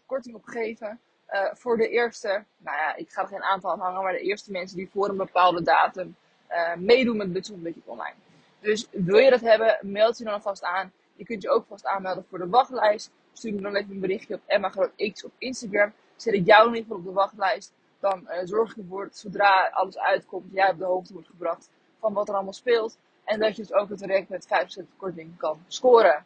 korting 0.07 0.35
op 0.35 0.45
geven. 0.45 1.01
Uh, 1.31 1.49
voor 1.53 1.77
de 1.77 1.89
eerste, 1.89 2.45
nou 2.57 2.77
ja, 2.77 2.97
ik 2.97 3.11
ga 3.11 3.23
er 3.23 3.29
geen 3.29 3.43
aantal 3.43 3.71
aan 3.71 3.81
hangen, 3.81 4.03
maar 4.03 4.13
de 4.13 4.21
eerste 4.21 4.51
mensen 4.51 4.77
die 4.77 4.91
voor 4.93 5.09
een 5.09 5.17
bepaalde 5.17 5.63
datum 5.63 6.17
uh, 6.51 6.75
meedoen 6.75 7.17
met 7.17 7.33
Budget 7.33 7.63
Budget 7.63 7.83
Online. 7.85 8.15
Dus 8.61 8.89
wil 8.91 9.19
je 9.19 9.31
dat 9.31 9.41
hebben, 9.41 9.79
meld 9.83 10.19
je 10.19 10.25
dan 10.25 10.33
alvast 10.33 10.63
aan. 10.63 10.93
Je 11.15 11.25
kunt 11.25 11.43
je 11.43 11.51
ook 11.51 11.67
vast 11.69 11.87
aanmelden 11.87 12.27
voor 12.29 12.39
de 12.39 12.49
wachtlijst. 12.49 13.11
Stuur 13.33 13.55
me 13.55 13.61
dan 13.61 13.75
even 13.75 13.91
een 13.91 14.01
berichtje 14.01 14.35
op 14.35 14.41
Emma 14.47 14.73
X 15.13 15.25
op 15.25 15.33
Instagram. 15.39 15.93
Zet 16.17 16.35
ik 16.35 16.47
jou 16.47 16.69
in 16.69 16.75
ieder 16.75 16.83
geval 16.83 16.97
op 16.97 17.05
de 17.05 17.13
wachtlijst. 17.13 17.73
Dan 18.01 18.29
uh, 18.29 18.39
zorg 18.45 18.71
ik 18.71 18.77
ervoor 18.77 19.05
dat 19.05 19.17
zodra 19.17 19.69
alles 19.73 19.99
uitkomt, 19.99 20.53
jij 20.53 20.71
op 20.71 20.79
de 20.79 20.85
hoogte 20.85 21.13
wordt 21.13 21.29
gebracht 21.29 21.71
van 22.01 22.13
wat 22.13 22.29
er 22.29 22.35
allemaal 22.35 22.53
speelt. 22.53 22.99
En 23.25 23.41
dat 23.41 23.57
je 23.57 23.63
dus 23.63 23.73
ook 23.73 23.89
het 23.89 23.99
direct 23.99 24.29
met 24.29 24.47
5% 24.83 24.97
korting 24.97 25.37
kan 25.37 25.65
scoren. 25.67 26.25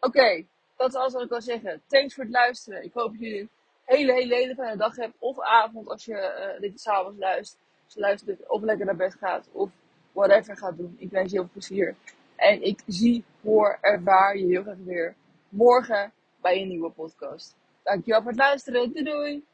Oké, 0.00 0.44
dat 0.76 0.88
is 0.88 0.94
alles 0.94 1.12
wat 1.12 1.22
ik 1.22 1.28
wil 1.28 1.40
zeggen. 1.40 1.82
Thanks 1.86 2.14
voor 2.14 2.24
het 2.24 2.32
luisteren. 2.32 2.84
Ik 2.84 2.92
hoop 2.92 3.14
jullie 3.18 3.48
hele, 3.84 4.12
hele, 4.12 4.34
hele 4.34 4.54
fijne 4.54 4.76
dag 4.76 4.96
hebt. 4.96 5.14
Of 5.18 5.40
avond 5.40 5.88
als 5.88 6.04
je 6.04 6.52
uh, 6.54 6.60
dit 6.60 6.80
s'avonds 6.80 7.18
luistert. 7.18 7.60
Je 7.86 8.00
luistert 8.00 8.48
of 8.48 8.62
lekker 8.62 8.86
naar 8.86 8.96
bed 8.96 9.14
gaat. 9.14 9.48
Of 9.52 9.70
whatever 10.12 10.56
gaat 10.56 10.76
doen. 10.76 10.96
Ik 10.98 11.10
wens 11.10 11.30
je 11.30 11.36
heel 11.36 11.48
veel 11.52 11.52
plezier. 11.52 11.94
En 12.36 12.62
ik 12.62 12.80
zie, 12.86 13.24
hoor, 13.42 13.78
ervaar 13.80 14.36
je 14.36 14.46
heel 14.46 14.62
graag 14.62 14.76
weer 14.84 15.14
morgen 15.48 16.12
bij 16.40 16.60
een 16.60 16.68
nieuwe 16.68 16.90
podcast. 16.90 17.56
Dankjewel 17.82 18.22
voor 18.22 18.30
het 18.30 18.40
luisteren. 18.40 18.92
Doei 18.92 19.04
doei! 19.04 19.44